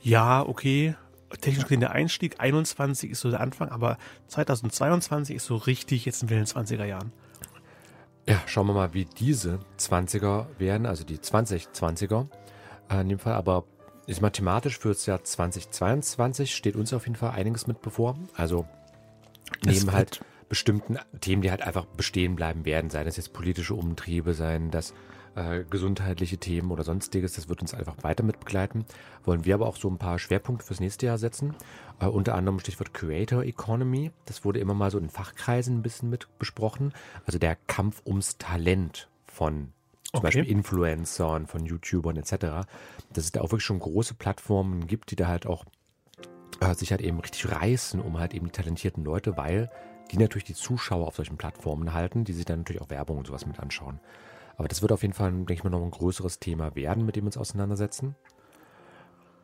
ja, 0.00 0.42
okay, 0.46 0.94
technisch 1.40 1.64
gesehen 1.64 1.80
der 1.80 1.92
Einstieg, 1.92 2.40
21 2.40 3.10
ist 3.10 3.20
so 3.20 3.30
der 3.30 3.40
Anfang, 3.40 3.68
aber 3.68 3.98
2022 4.28 5.36
ist 5.36 5.44
so 5.44 5.56
richtig, 5.56 6.04
jetzt 6.04 6.20
sind 6.20 6.30
wir 6.30 6.38
in 6.38 6.44
den 6.44 6.50
20er 6.50 6.84
Jahren. 6.84 7.12
Ja, 8.28 8.42
schauen 8.46 8.66
wir 8.66 8.74
mal, 8.74 8.92
wie 8.92 9.06
diese 9.06 9.58
20er 9.78 10.46
werden, 10.58 10.86
also 10.86 11.02
die 11.02 11.16
2020er 11.16 12.26
äh, 12.90 13.00
in 13.00 13.08
dem 13.08 13.18
Fall. 13.18 13.32
Aber 13.32 13.64
ist 14.06 14.20
mathematisch 14.20 14.78
für 14.78 14.88
das 14.88 15.06
Jahr 15.06 15.24
2022 15.24 16.54
steht 16.54 16.76
uns 16.76 16.92
auf 16.92 17.06
jeden 17.06 17.16
Fall 17.16 17.30
einiges 17.30 17.66
mit 17.66 17.80
bevor. 17.80 18.18
Also 18.34 18.66
neben 19.64 19.92
halt 19.92 20.20
bestimmten 20.48 20.98
Themen, 21.20 21.42
die 21.42 21.50
halt 21.50 21.62
einfach 21.62 21.86
bestehen 21.86 22.36
bleiben 22.36 22.64
werden, 22.64 22.90
seien 22.90 23.06
das 23.06 23.16
jetzt 23.16 23.32
politische 23.32 23.74
Umtriebe, 23.74 24.34
seien 24.34 24.70
das 24.70 24.94
äh, 25.34 25.64
gesundheitliche 25.68 26.38
Themen 26.38 26.70
oder 26.70 26.84
sonstiges. 26.84 27.34
Das 27.34 27.48
wird 27.48 27.60
uns 27.60 27.74
einfach 27.74 27.96
weiter 28.02 28.22
mit 28.22 28.40
begleiten. 28.40 28.84
Wollen 29.24 29.44
wir 29.44 29.54
aber 29.54 29.66
auch 29.66 29.76
so 29.76 29.88
ein 29.88 29.98
paar 29.98 30.18
Schwerpunkte 30.18 30.66
fürs 30.66 30.80
nächste 30.80 31.06
Jahr 31.06 31.18
setzen. 31.18 31.54
Äh, 32.00 32.06
unter 32.06 32.34
anderem 32.34 32.58
Stichwort 32.60 32.94
Creator 32.94 33.44
Economy. 33.44 34.10
Das 34.26 34.44
wurde 34.44 34.60
immer 34.60 34.74
mal 34.74 34.90
so 34.90 34.98
in 34.98 35.10
Fachkreisen 35.10 35.78
ein 35.78 35.82
bisschen 35.82 36.10
mit 36.10 36.28
besprochen. 36.38 36.92
Also 37.26 37.38
der 37.38 37.56
Kampf 37.66 38.02
ums 38.06 38.38
Talent 38.38 39.08
von 39.26 39.72
zum 40.04 40.18
Okay. 40.18 40.26
Beispiel 40.26 40.48
Influencern, 40.48 41.46
von 41.46 41.66
YouTubern 41.66 42.16
etc. 42.16 42.66
Dass 43.12 43.24
es 43.24 43.32
da 43.32 43.40
auch 43.40 43.50
wirklich 43.50 43.64
schon 43.64 43.78
große 43.78 44.14
Plattformen 44.14 44.86
gibt, 44.86 45.10
die 45.10 45.16
da 45.16 45.26
halt 45.26 45.46
auch 45.46 45.66
äh, 46.60 46.74
sich 46.74 46.90
halt 46.90 47.02
eben 47.02 47.20
richtig 47.20 47.50
reißen 47.50 48.00
um 48.00 48.18
halt 48.18 48.34
eben 48.34 48.46
die 48.46 48.52
talentierten 48.52 49.04
Leute, 49.04 49.36
weil 49.36 49.70
die 50.10 50.16
natürlich 50.16 50.44
die 50.44 50.54
Zuschauer 50.54 51.06
auf 51.06 51.16
solchen 51.16 51.36
Plattformen 51.36 51.92
halten, 51.92 52.24
die 52.24 52.32
sich 52.32 52.44
dann 52.44 52.60
natürlich 52.60 52.80
auch 52.80 52.90
Werbung 52.90 53.18
und 53.18 53.26
sowas 53.26 53.46
mit 53.46 53.60
anschauen. 53.60 54.00
Aber 54.58 54.68
das 54.68 54.82
wird 54.82 54.92
auf 54.92 55.02
jeden 55.02 55.14
Fall, 55.14 55.30
denke 55.30 55.54
ich 55.54 55.64
mal, 55.64 55.70
noch 55.70 55.82
ein 55.82 55.90
größeres 55.90 56.40
Thema 56.40 56.74
werden, 56.74 57.06
mit 57.06 57.16
dem 57.16 57.24
wir 57.24 57.28
uns 57.28 57.38
auseinandersetzen. 57.38 58.16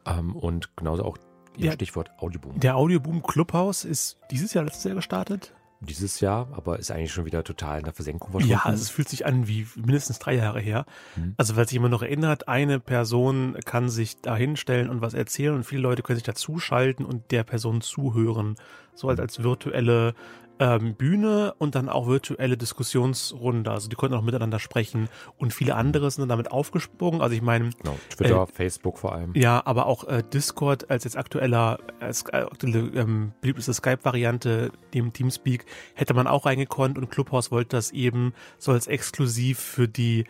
Ähm, 0.06 0.37
und 0.37 0.76
genauso 0.76 1.04
auch 1.04 1.16
Ihr 1.56 1.66
Ja. 1.66 1.73
Stichwort 1.73 2.11
Audioboom. 2.18 2.59
Der 2.59 2.76
Audioboom 2.76 3.23
Clubhouse 3.23 3.85
ist 3.85 4.18
dieses 4.30 4.52
Jahr, 4.54 4.64
letztes 4.64 4.85
Jahr 4.85 4.97
gestartet. 4.97 5.54
Dieses 5.80 6.18
Jahr, 6.21 6.49
aber 6.52 6.78
ist 6.78 6.90
eigentlich 6.90 7.12
schon 7.12 7.26
wieder 7.26 7.44
total 7.44 7.78
in 7.78 7.85
der 7.85 7.92
Versenkung 7.92 8.30
verschwunden. 8.33 8.52
Ja, 8.52 8.62
also 8.64 8.83
es 8.83 8.90
fühlt 8.90 9.09
sich 9.09 9.26
an 9.26 9.47
wie 9.47 9.66
mindestens 9.76 10.18
drei 10.18 10.35
Jahre 10.35 10.59
her. 10.59 10.87
Mhm. 11.14 11.35
Also, 11.37 11.54
weil 11.56 11.68
sich 11.68 11.76
immer 11.76 11.88
noch 11.88 12.02
erinnert, 12.02 12.49
eine 12.49 12.80
Person 12.80 13.56
kann 13.64 13.88
sich 13.88 14.21
da 14.21 14.35
hinstellen 14.35 14.88
und 14.88 15.00
was 15.00 15.14
erzählen 15.14 15.54
und 15.54 15.64
viele 15.64 15.83
Leute 15.83 16.02
können 16.02 16.16
sich 16.16 16.25
dazuschalten 16.25 17.04
und 17.04 17.30
der 17.30 17.44
Person 17.44 17.83
zuhören. 17.83 18.56
So 18.94 19.09
als, 19.09 19.21
als 19.21 19.42
virtuelle 19.42 20.14
ähm, 20.61 20.94
Bühne 20.94 21.54
und 21.58 21.75
dann 21.75 21.88
auch 21.88 22.06
virtuelle 22.06 22.56
Diskussionsrunde. 22.56 23.70
Also 23.70 23.88
die 23.88 23.96
konnten 23.96 24.16
auch 24.16 24.23
miteinander 24.23 24.58
sprechen 24.61 25.08
und 25.37 25.52
viele 25.52 25.75
andere 25.75 26.11
sind 26.11 26.23
dann 26.23 26.28
damit 26.28 26.52
aufgesprungen. 26.52 27.20
Also 27.20 27.34
ich 27.34 27.42
meine, 27.42 27.70
genau. 27.82 27.99
Twitter, 28.14 28.42
Äh, 28.42 28.46
Facebook 28.46 28.99
vor 28.99 29.14
allem. 29.14 29.32
ja, 29.34 29.62
aber 29.64 29.87
auch 29.87 30.04
äh, 30.04 30.23
Discord 30.32 30.90
als 30.90 31.04
jetzt 31.04 31.16
aktueller, 31.16 31.78
als 32.00 32.25
aktuelle 32.32 32.80
ähm, 32.94 33.32
beliebteste 33.40 33.75
Skype-Variante 33.75 34.70
neben 34.94 35.12
Teamspeak 35.12 35.66
hätte 35.94 36.14
man 36.14 36.26
auch 36.28 36.46
reingekonnt 36.46 36.99
und 36.99 37.11
Clubhouse 37.11 37.50
wollte 37.50 37.76
das 37.76 37.90
eben 37.90 38.32
so 38.58 38.70
als 38.73 38.87
exklusiv 38.87 39.58
für 39.58 39.88
die, 39.88 40.25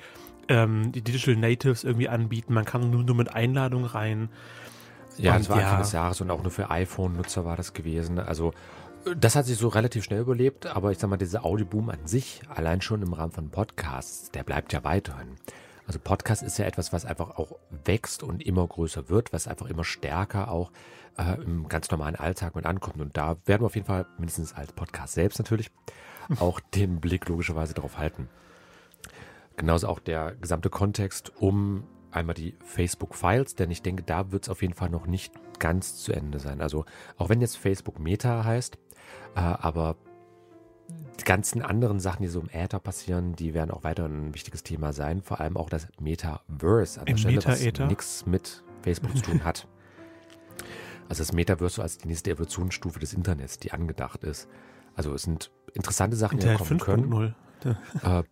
ähm, 0.49 0.91
die 0.93 1.03
Digital 1.03 1.37
Natives 1.37 1.85
irgendwie 1.85 2.09
anbieten. 2.09 2.55
Man 2.55 2.65
kann 2.65 2.89
nur, 2.91 3.03
nur 3.05 3.15
mit 3.15 3.35
Einladung 3.35 3.85
rein. 3.85 4.31
Ja, 5.17 5.35
Und 5.35 5.41
das 5.41 5.49
war 5.51 5.59
ja. 5.59 5.65
Anfang 5.65 5.81
des 5.83 5.93
Jahres 5.93 6.21
und 6.23 6.31
auch 6.31 6.43
nur 6.43 6.51
für 6.51 6.71
iPhone-Nutzer 6.71 7.45
war 7.45 7.57
das 7.57 7.73
gewesen. 7.75 8.19
Also 8.19 8.53
das 9.17 9.37
hat 9.37 9.47
sich 9.47 9.59
so 9.59 9.69
relativ 9.69 10.05
schnell 10.05 10.21
überlebt, 10.21 10.67
aber 10.67 10.91
ich 10.91 10.99
sag 10.99 11.11
mal, 11.11 11.17
dieser 11.17 11.45
Audioboom 11.45 11.91
an 11.91 12.07
sich, 12.07 12.41
allein 12.49 12.81
schon 12.81 13.03
im 13.03 13.13
Rahmen 13.13 13.33
von 13.33 13.51
Podcasts, 13.51 14.31
der 14.31 14.45
bleibt 14.45 14.73
ja 14.73 14.85
weiterhin. 14.85 15.37
Also 15.87 15.99
Podcast 15.99 16.43
ist 16.43 16.59
ja 16.59 16.65
etwas, 16.65 16.93
was 16.93 17.05
einfach 17.05 17.37
auch 17.37 17.57
wächst 17.85 18.23
und 18.23 18.43
immer 18.43 18.67
größer 18.67 19.11
wird, 19.11 19.33
was 19.33 19.47
einfach 19.47 19.67
immer 19.67 19.85
stärker 19.85 20.51
auch 20.51 20.73
äh, 21.19 21.35
im 21.43 21.69
ganz 21.69 21.91
normalen 21.91 22.17
Alltag 22.17 22.55
mit 22.55 22.65
ankommt. 22.65 23.01
Und 23.01 23.17
da 23.17 23.37
werden 23.45 23.63
wir 23.63 23.67
auf 23.67 23.75
jeden 23.75 23.87
Fall, 23.87 24.07
mindestens 24.17 24.55
als 24.55 24.73
Podcast 24.73 25.15
selbst 25.15 25.39
natürlich, 25.39 25.71
auch 26.41 26.61
den 26.61 27.01
Blick 27.01 27.29
logischerweise 27.29 27.75
darauf 27.75 27.99
halten. 27.99 28.29
Genauso 29.57 29.89
auch 29.89 30.01
der 30.01 30.35
gesamte 30.41 30.71
Kontext 30.71 31.33
um 31.37 31.85
einmal 32.15 32.35
die 32.35 32.57
Facebook-Files, 32.65 33.55
denn 33.55 33.71
ich 33.71 33.83
denke, 33.83 34.03
da 34.03 34.33
wird 34.33 34.45
es 34.45 34.49
auf 34.49 34.63
jeden 34.63 34.75
Fall 34.75 34.91
noch 34.91 35.07
nicht 35.07 35.33
ganz 35.59 35.97
zu 35.97 36.13
Ende 36.13 36.39
sein. 36.39 36.61
Also 36.61 36.85
auch 37.17 37.29
wenn 37.29 37.41
jetzt 37.41 37.57
Facebook 37.57 37.99
Meta 37.99 38.45
heißt, 38.45 38.79
äh, 39.37 39.41
aber 39.41 39.97
die 41.21 41.25
ganzen 41.25 41.63
anderen 41.63 42.01
Sachen, 42.01 42.23
die 42.23 42.29
so 42.29 42.41
im 42.41 42.49
Äther 42.51 42.81
passieren, 42.81 43.37
die 43.37 43.55
werden 43.55 43.71
auch 43.71 43.85
weiter 43.85 44.07
ein 44.07 44.35
wichtiges 44.35 44.63
Thema 44.63 44.93
sein. 44.93 45.23
Vor 45.23 45.41
allem 45.41 45.57
auch 45.57 45.71
das 45.71 45.89
Metaverse 46.01 47.01
an 47.01 47.07
der 47.07 47.13
Im 47.13 47.19
Stelle, 47.19 47.45
was 47.45 47.63
nichts 47.89 48.27
mit 48.27 48.65
Facebook 48.83 49.17
zu 49.17 49.23
tun 49.23 49.45
hat. 49.45 49.67
Also 51.07 51.21
das 51.21 51.35
Metaverse 51.35 51.77
so 51.77 51.83
als 51.83 51.99
die 51.99 52.09
nächste 52.09 52.31
Evolutionsstufe 52.31 52.99
des 52.99 53.13
Internets, 53.13 53.59
die 53.59 53.73
angedacht 53.73 54.25
ist. 54.25 54.49
Also 54.95 55.13
es 55.13 55.25
sind 55.25 55.51
interessante 55.75 56.17
Sachen, 56.17 56.39
die 56.39 56.47
da 56.47 56.55
kommen 56.55 56.81
können. 56.81 57.35
5.0. 57.63 58.21
Äh, 58.21 58.23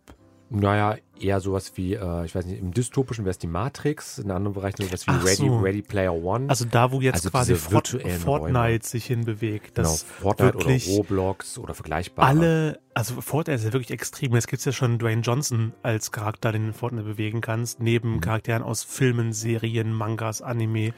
naja, 0.49 0.97
eher 1.19 1.39
sowas 1.39 1.73
wie, 1.75 1.93
äh, 1.93 2.25
ich 2.25 2.33
weiß 2.35 2.45
nicht, 2.45 2.59
im 2.59 2.71
Dystopischen 2.73 3.23
wäre 3.25 3.31
es 3.31 3.37
die 3.37 3.47
Matrix, 3.47 4.17
in 4.17 4.31
anderen 4.31 4.53
Bereichen 4.55 4.83
sowas 4.83 5.05
wie 5.07 5.11
Ach 5.11 5.23
Ready, 5.23 5.35
so. 5.47 5.57
Ready 5.59 5.81
Player 5.81 6.13
One. 6.13 6.49
Also 6.49 6.65
da, 6.65 6.91
wo 6.91 7.01
jetzt 7.01 7.15
Also 7.15 7.29
quasi 7.29 7.55
Fort 7.55 7.87
Fortnite 7.87 8.27
Räume. 8.27 8.79
sich 8.81 9.05
hinbewegt. 9.05 9.75
genau, 9.75 9.89
Fortnite 10.21 10.53
wirklich 10.55 10.87
oder 10.87 10.97
Roblox 10.97 11.57
oder 11.57 11.73
vergleichbare. 11.73 12.27
alle, 12.27 12.79
also 12.93 13.21
Fortnite 13.21 13.55
ist 13.55 13.63
ja 13.65 13.73
wirklich 13.73 13.91
extrem. 13.91 14.33
Jetzt 14.33 14.47
gibt's 14.47 14.65
ja 14.65 14.71
schon 14.71 14.99
Dwayne 14.99 15.21
Johnson 15.21 15.73
als 15.83 16.11
Charakter, 16.11 16.51
den 16.51 16.63
du 16.63 16.67
in 16.69 16.73
Fortnite 16.73 17.05
bewegen 17.05 17.41
kannst, 17.41 17.79
neben 17.79 18.15
Mhm. 18.15 18.21
Charakteren 18.21 18.63
aus 18.63 18.83
Filmen, 18.83 19.33
Serien, 19.33 19.93
Mangas, 19.93 20.41
Anime, 20.41 20.93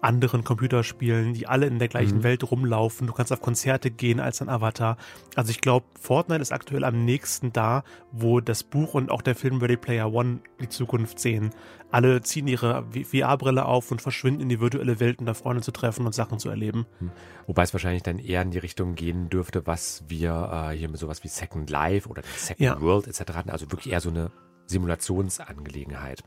anderen 0.00 0.44
Computerspielen, 0.44 1.34
die 1.34 1.46
alle 1.48 1.66
in 1.66 1.78
der 1.78 1.88
gleichen 1.88 2.18
Mhm. 2.18 2.22
Welt 2.22 2.50
rumlaufen. 2.50 3.06
Du 3.06 3.12
kannst 3.12 3.32
auf 3.32 3.40
Konzerte 3.40 3.90
gehen 3.90 4.20
als 4.20 4.40
ein 4.40 4.48
Avatar. 4.48 4.96
Also 5.34 5.50
ich 5.50 5.60
glaube, 5.60 5.86
Fortnite 6.00 6.40
ist 6.40 6.52
aktuell 6.52 6.84
am 6.84 7.04
nächsten 7.04 7.52
da, 7.52 7.82
wo 8.12 8.40
das 8.40 8.62
Buch 8.62 8.94
und 8.94 9.10
auch 9.10 9.22
der 9.22 9.34
Film 9.34 9.57
Ready 9.60 9.76
Player 9.76 10.12
One 10.12 10.40
die 10.60 10.68
Zukunft 10.68 11.18
sehen. 11.18 11.50
Alle 11.90 12.20
ziehen 12.22 12.46
ihre 12.46 12.84
VR-Brille 12.92 13.64
auf 13.64 13.90
und 13.90 14.02
verschwinden 14.02 14.40
in 14.42 14.48
die 14.48 14.60
virtuelle 14.60 15.00
Welt, 15.00 15.20
um 15.20 15.26
da 15.26 15.34
Freunde 15.34 15.62
zu 15.62 15.72
treffen 15.72 16.04
und 16.06 16.14
Sachen 16.14 16.38
zu 16.38 16.48
erleben. 16.50 16.86
Wobei 17.46 17.62
es 17.62 17.72
wahrscheinlich 17.72 18.02
dann 18.02 18.18
eher 18.18 18.42
in 18.42 18.50
die 18.50 18.58
Richtung 18.58 18.94
gehen 18.94 19.28
dürfte, 19.30 19.66
was 19.66 20.04
wir 20.08 20.68
äh, 20.70 20.76
hier 20.76 20.88
mit 20.88 20.98
sowas 20.98 21.24
wie 21.24 21.28
Second 21.28 21.70
Life 21.70 22.08
oder 22.08 22.22
Second 22.36 22.60
Ja. 22.60 22.80
World 22.80 23.06
etc. 23.06 23.32
hatten. 23.34 23.50
Also 23.50 23.70
wirklich 23.70 23.92
eher 23.92 24.00
so 24.00 24.10
eine 24.10 24.30
Simulationsangelegenheit. 24.66 26.22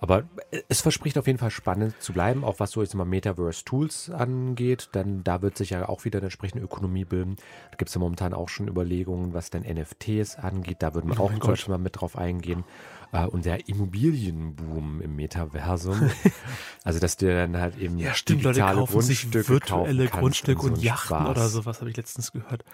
Aber 0.00 0.24
äh, 0.50 0.62
es 0.68 0.80
verspricht 0.80 1.18
auf 1.18 1.26
jeden 1.26 1.38
Fall 1.38 1.50
spannend 1.50 1.94
zu 2.00 2.12
bleiben, 2.12 2.42
auch 2.42 2.58
was 2.58 2.72
so 2.72 2.82
jetzt 2.82 2.94
mal 2.94 3.04
Metaverse-Tools 3.04 4.10
angeht. 4.10 4.88
Dann 4.92 5.22
da 5.22 5.42
wird 5.42 5.56
sich 5.56 5.70
ja 5.70 5.88
auch 5.88 6.04
wieder 6.04 6.18
eine 6.18 6.26
entsprechende 6.26 6.64
Ökonomie 6.64 7.04
bilden. 7.04 7.36
Da 7.70 7.76
gibt 7.76 7.90
es 7.90 7.94
ja 7.94 8.00
momentan 8.00 8.32
auch 8.34 8.48
schon 8.48 8.66
Überlegungen, 8.66 9.34
was 9.34 9.50
denn 9.50 9.62
NFTs 9.62 10.36
angeht. 10.36 10.78
Da 10.80 10.94
würden 10.94 11.08
wir 11.10 11.20
Oh 11.20 11.24
auch 11.24 11.32
Gott. 11.38 11.50
Beispiel 11.50 11.72
mal 11.72 11.78
mit 11.78 12.00
drauf 12.00 12.16
eingehen. 12.16 12.64
Äh, 13.12 13.26
und 13.26 13.44
der 13.44 13.68
Immobilienboom 13.68 15.02
im 15.02 15.16
Metaversum. 15.16 16.10
also 16.84 16.98
dass 16.98 17.16
du 17.16 17.32
dann 17.32 17.58
halt 17.58 17.76
eben 17.76 17.98
Ja, 17.98 18.14
stimmt, 18.14 18.42
Leute 18.42 18.54
digitale 18.54 18.78
kaufen 18.80 19.02
sich 19.02 19.22
Grundstücke 19.22 19.48
virtuelle 19.48 19.84
kaufen 19.84 19.96
kannst 19.98 20.20
Grundstücke 20.20 20.62
so 20.62 20.68
und 20.68 20.82
Yachten 20.82 21.16
Spaß. 21.16 21.28
oder 21.28 21.48
sowas, 21.48 21.80
habe 21.80 21.90
ich 21.90 21.96
letztens 21.96 22.32
gehört. 22.32 22.64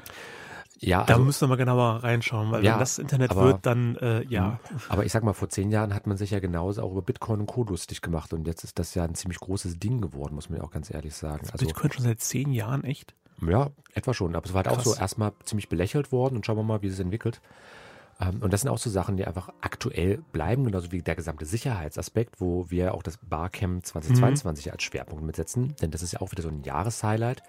Ja, 0.79 1.05
Da 1.05 1.15
also, 1.15 1.25
müssen 1.25 1.41
wir 1.43 1.49
mal 1.49 1.57
genauer 1.57 2.03
reinschauen, 2.05 2.51
weil 2.51 2.63
Ja, 2.65 2.73
wenn 2.75 2.81
das 2.81 2.99
Internet 2.99 3.31
aber- 3.31 3.45
wird, 3.45 3.65
dann 3.67 3.97
äh, 3.97 4.23
ja. 4.27 4.61
aber 4.91 5.05
ich 5.07 5.13
sag 5.13 5.23
mal, 5.25 5.33
vor 5.33 5.49
zehn 5.49 5.71
Jahren 5.71 5.95
hat 5.95 6.07
man 6.07 6.17
sich 6.19 6.31
ja 6.33 6.39
genauso 6.39 6.83
auch 6.83 6.93
über 6.93 7.01
Bitcoin 7.03 7.41
und 7.41 7.47
Co. 7.47 7.65
lustig 7.65 8.03
gemacht 8.03 8.33
und 8.35 8.47
jetzt 8.47 8.63
ist 8.65 8.79
das 8.79 8.95
ja 8.95 9.05
ein 9.05 9.15
ziemlich 9.15 9.41
großes 9.41 9.79
Ding 9.79 10.01
geworden, 10.03 10.35
muss 10.35 10.51
man 10.51 10.59
ja 10.59 10.65
auch 10.65 10.71
ganz 10.71 10.93
ehrlich 10.93 11.15
sagen. 11.15 11.47
Also 11.51 11.65
Bitcoin 11.67 11.93
schon 11.93 12.05
seit 12.05 12.21
zehn 12.21 12.53
Jahren, 12.53 12.85
echt? 12.85 13.15
ja, 13.47 13.71
etwa 13.95 14.13
schon, 14.15 14.35
aber 14.37 14.45
es 14.47 14.53
war 14.55 14.65
halt 14.65 14.69
auch 14.69 14.83
Krass. 14.83 14.85
so 14.85 14.95
erstmal 15.01 15.33
ziemlich 15.45 15.69
belächelt 15.69 16.13
worden 16.13 16.37
und 16.37 16.45
schauen 16.47 16.57
wir 16.57 16.63
mal, 16.63 16.83
wie 16.83 16.87
es 16.89 16.99
entwickelt. 16.99 17.41
Ähm, 18.19 18.41
Und 18.41 18.53
das 18.55 18.63
sind 18.63 18.71
auch 18.71 18.79
so 18.79 18.89
Sachen, 18.89 19.17
die 19.19 19.27
einfach 19.27 19.51
aktuell 19.61 20.23
bleiben, 20.33 20.65
genauso 20.65 20.91
wie 20.91 21.03
der 21.03 21.17
gesamte 21.17 21.45
Sicherheitsaspekt, 21.45 22.41
wo 22.41 22.71
wir 22.71 22.95
auch 22.95 23.03
das 23.03 23.19
Barcamp 23.19 23.85
2022 23.85 24.73
als 24.73 24.83
Schwerpunkt 24.83 25.23
mitsetzen, 25.25 25.75
denn 25.83 25.91
das 25.91 26.03
ist 26.03 26.13
ja 26.13 26.21
auch 26.23 26.33
wieder 26.33 26.43
so 26.43 26.49
ein 26.49 26.63
Jahreshighlight. 26.63 27.43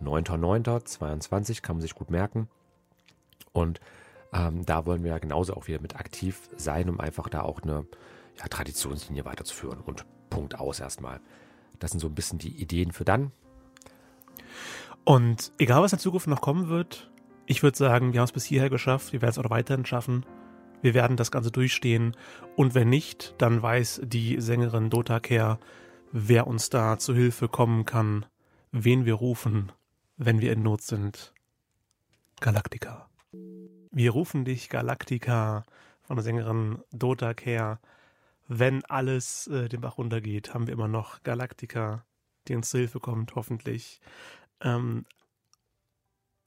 9.9.22 0.00 1.62
kann 1.62 1.76
man 1.76 1.80
sich 1.80 1.94
gut 1.94 2.10
merken. 2.10 2.48
Und 3.52 3.80
ähm, 4.32 4.64
da 4.64 4.86
wollen 4.86 5.02
wir 5.04 5.10
ja 5.10 5.18
genauso 5.18 5.54
auch 5.54 5.66
wieder 5.66 5.80
mit 5.80 5.96
aktiv 5.96 6.48
sein, 6.56 6.88
um 6.88 7.00
einfach 7.00 7.28
da 7.28 7.42
auch 7.42 7.62
eine 7.62 7.86
ja, 8.38 8.46
Traditionslinie 8.48 9.24
weiterzuführen. 9.24 9.80
Und 9.80 10.04
Punkt 10.30 10.58
aus 10.58 10.80
erstmal. 10.80 11.20
Das 11.78 11.90
sind 11.90 12.00
so 12.00 12.06
ein 12.06 12.14
bisschen 12.14 12.38
die 12.38 12.60
Ideen 12.60 12.92
für 12.92 13.04
dann. 13.04 13.32
Und 15.04 15.52
egal, 15.58 15.82
was 15.82 15.92
in 15.92 15.98
Zukunft 15.98 16.26
noch 16.26 16.40
kommen 16.40 16.68
wird, 16.68 17.10
ich 17.46 17.62
würde 17.62 17.76
sagen, 17.76 18.12
wir 18.12 18.20
haben 18.20 18.26
es 18.26 18.32
bis 18.32 18.44
hierher 18.44 18.70
geschafft, 18.70 19.12
wir 19.12 19.20
werden 19.20 19.32
es 19.32 19.38
auch 19.38 19.50
weiterhin 19.50 19.84
schaffen. 19.84 20.24
Wir 20.80 20.94
werden 20.94 21.16
das 21.16 21.30
Ganze 21.30 21.50
durchstehen. 21.50 22.16
Und 22.56 22.74
wenn 22.74 22.88
nicht, 22.88 23.34
dann 23.38 23.62
weiß 23.62 24.02
die 24.04 24.40
Sängerin 24.40 24.90
Dota 24.90 25.20
Care, 25.20 25.58
wer 26.10 26.46
uns 26.46 26.70
da 26.70 26.98
zu 26.98 27.14
Hilfe 27.14 27.48
kommen 27.48 27.84
kann, 27.84 28.26
wen 28.72 29.04
wir 29.04 29.14
rufen, 29.14 29.70
wenn 30.16 30.40
wir 30.40 30.52
in 30.52 30.62
Not 30.62 30.82
sind. 30.82 31.32
Galactica. 32.40 33.08
Wir 33.92 34.10
rufen 34.10 34.46
dich, 34.46 34.70
Galactica, 34.70 35.64
von 36.00 36.16
der 36.16 36.24
Sängerin 36.24 36.82
Dota 36.92 37.34
Care. 37.34 37.78
Wenn 38.48 38.82
alles 38.86 39.46
äh, 39.48 39.68
den 39.68 39.82
Bach 39.82 39.98
runtergeht, 39.98 40.54
haben 40.54 40.66
wir 40.66 40.72
immer 40.72 40.88
noch 40.88 41.22
Galactica, 41.22 42.04
die 42.48 42.56
uns 42.56 42.70
zu 42.70 42.78
Hilfe 42.78 43.00
kommt, 43.00 43.34
hoffentlich. 43.34 44.00
Ähm, 44.62 45.04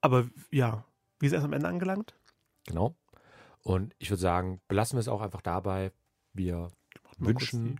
aber 0.01 0.27
ja, 0.49 0.85
wie 1.19 1.27
ist 1.27 1.33
erst 1.33 1.45
am 1.45 1.53
Ende 1.53 1.67
angelangt? 1.67 2.15
Genau. 2.65 2.95
Und 3.61 3.95
ich 3.99 4.09
würde 4.09 4.21
sagen, 4.21 4.59
belassen 4.67 4.97
wir 4.97 5.01
es 5.01 5.07
auch 5.07 5.21
einfach 5.21 5.41
dabei. 5.41 5.91
Wir 6.33 6.71
wünschen 7.19 7.79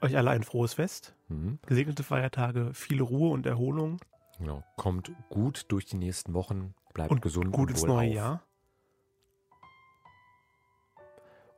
Euch 0.00 0.16
alle 0.16 0.30
ein 0.30 0.42
frohes 0.42 0.74
Fest, 0.74 1.14
mhm, 1.28 1.60
gesegnete 1.64 2.02
Feiertage, 2.02 2.74
viel 2.74 3.00
Ruhe 3.00 3.30
und 3.30 3.46
Erholung 3.46 4.00
genau, 4.38 4.62
kommt 4.76 5.12
gut 5.30 5.64
durch 5.68 5.86
die 5.86 5.96
nächsten 5.96 6.34
Wochen, 6.34 6.74
bleibt 6.94 7.10
und 7.10 7.20
gesund 7.20 7.52
gut 7.52 7.68
und 7.68 7.70
ins 7.70 7.84
neue 7.84 8.08
auf. 8.08 8.14
Jahr. 8.14 8.42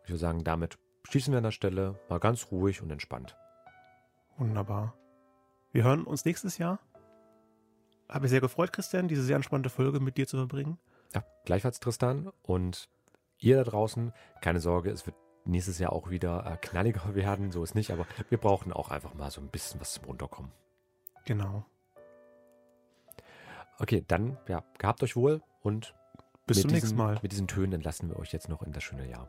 ich 0.06 0.10
würde 0.10 0.18
sagen, 0.20 0.44
damit 0.44 0.78
schließen 1.02 1.32
wir 1.32 1.38
an 1.38 1.44
der 1.44 1.50
Stelle 1.50 1.98
mal 2.08 2.20
ganz 2.20 2.52
ruhig 2.52 2.80
und 2.80 2.90
entspannt. 2.90 3.36
Wunderbar. 4.36 4.94
Wir 5.72 5.82
hören 5.82 6.04
uns 6.04 6.24
nächstes 6.24 6.58
Jahr. 6.58 6.78
Habe 8.08 8.22
mich 8.22 8.30
sehr 8.30 8.40
gefreut, 8.40 8.72
Christian, 8.72 9.08
diese 9.08 9.24
sehr 9.24 9.34
entspannte 9.34 9.68
Folge 9.68 9.98
mit 9.98 10.16
dir 10.16 10.28
zu 10.28 10.36
verbringen. 10.36 10.78
Ja, 11.12 11.24
gleichfalls 11.44 11.80
Tristan 11.80 12.30
und 12.42 12.88
ihr 13.38 13.56
da 13.56 13.64
draußen, 13.64 14.12
keine 14.40 14.60
Sorge, 14.60 14.90
es 14.90 15.06
wird 15.06 15.16
nächstes 15.44 15.80
Jahr 15.80 15.92
auch 15.92 16.08
wieder 16.08 16.46
äh, 16.46 16.56
knalliger 16.56 17.14
werden, 17.16 17.50
so 17.50 17.64
ist 17.64 17.74
nicht, 17.74 17.90
aber 17.90 18.06
wir 18.28 18.38
brauchen 18.38 18.72
auch 18.72 18.90
einfach 18.90 19.14
mal 19.14 19.32
so 19.32 19.40
ein 19.40 19.48
bisschen 19.48 19.80
was 19.80 19.94
zum 19.94 20.04
Runterkommen. 20.04 20.52
Genau. 21.24 21.64
Okay, 23.78 24.04
dann, 24.06 24.38
ja, 24.48 24.62
gehabt 24.78 25.02
euch 25.02 25.16
wohl 25.16 25.42
und 25.62 25.94
Bis 26.46 26.60
zum 26.60 26.68
diesen, 26.68 26.74
nächsten 26.74 26.96
Mal. 26.96 27.18
Mit 27.22 27.32
diesen 27.32 27.46
Tönen 27.46 27.74
entlassen 27.74 28.08
wir 28.08 28.18
euch 28.18 28.32
jetzt 28.32 28.48
noch 28.48 28.62
in 28.62 28.72
das 28.72 28.82
schöne 28.82 29.08
Jahr. 29.08 29.28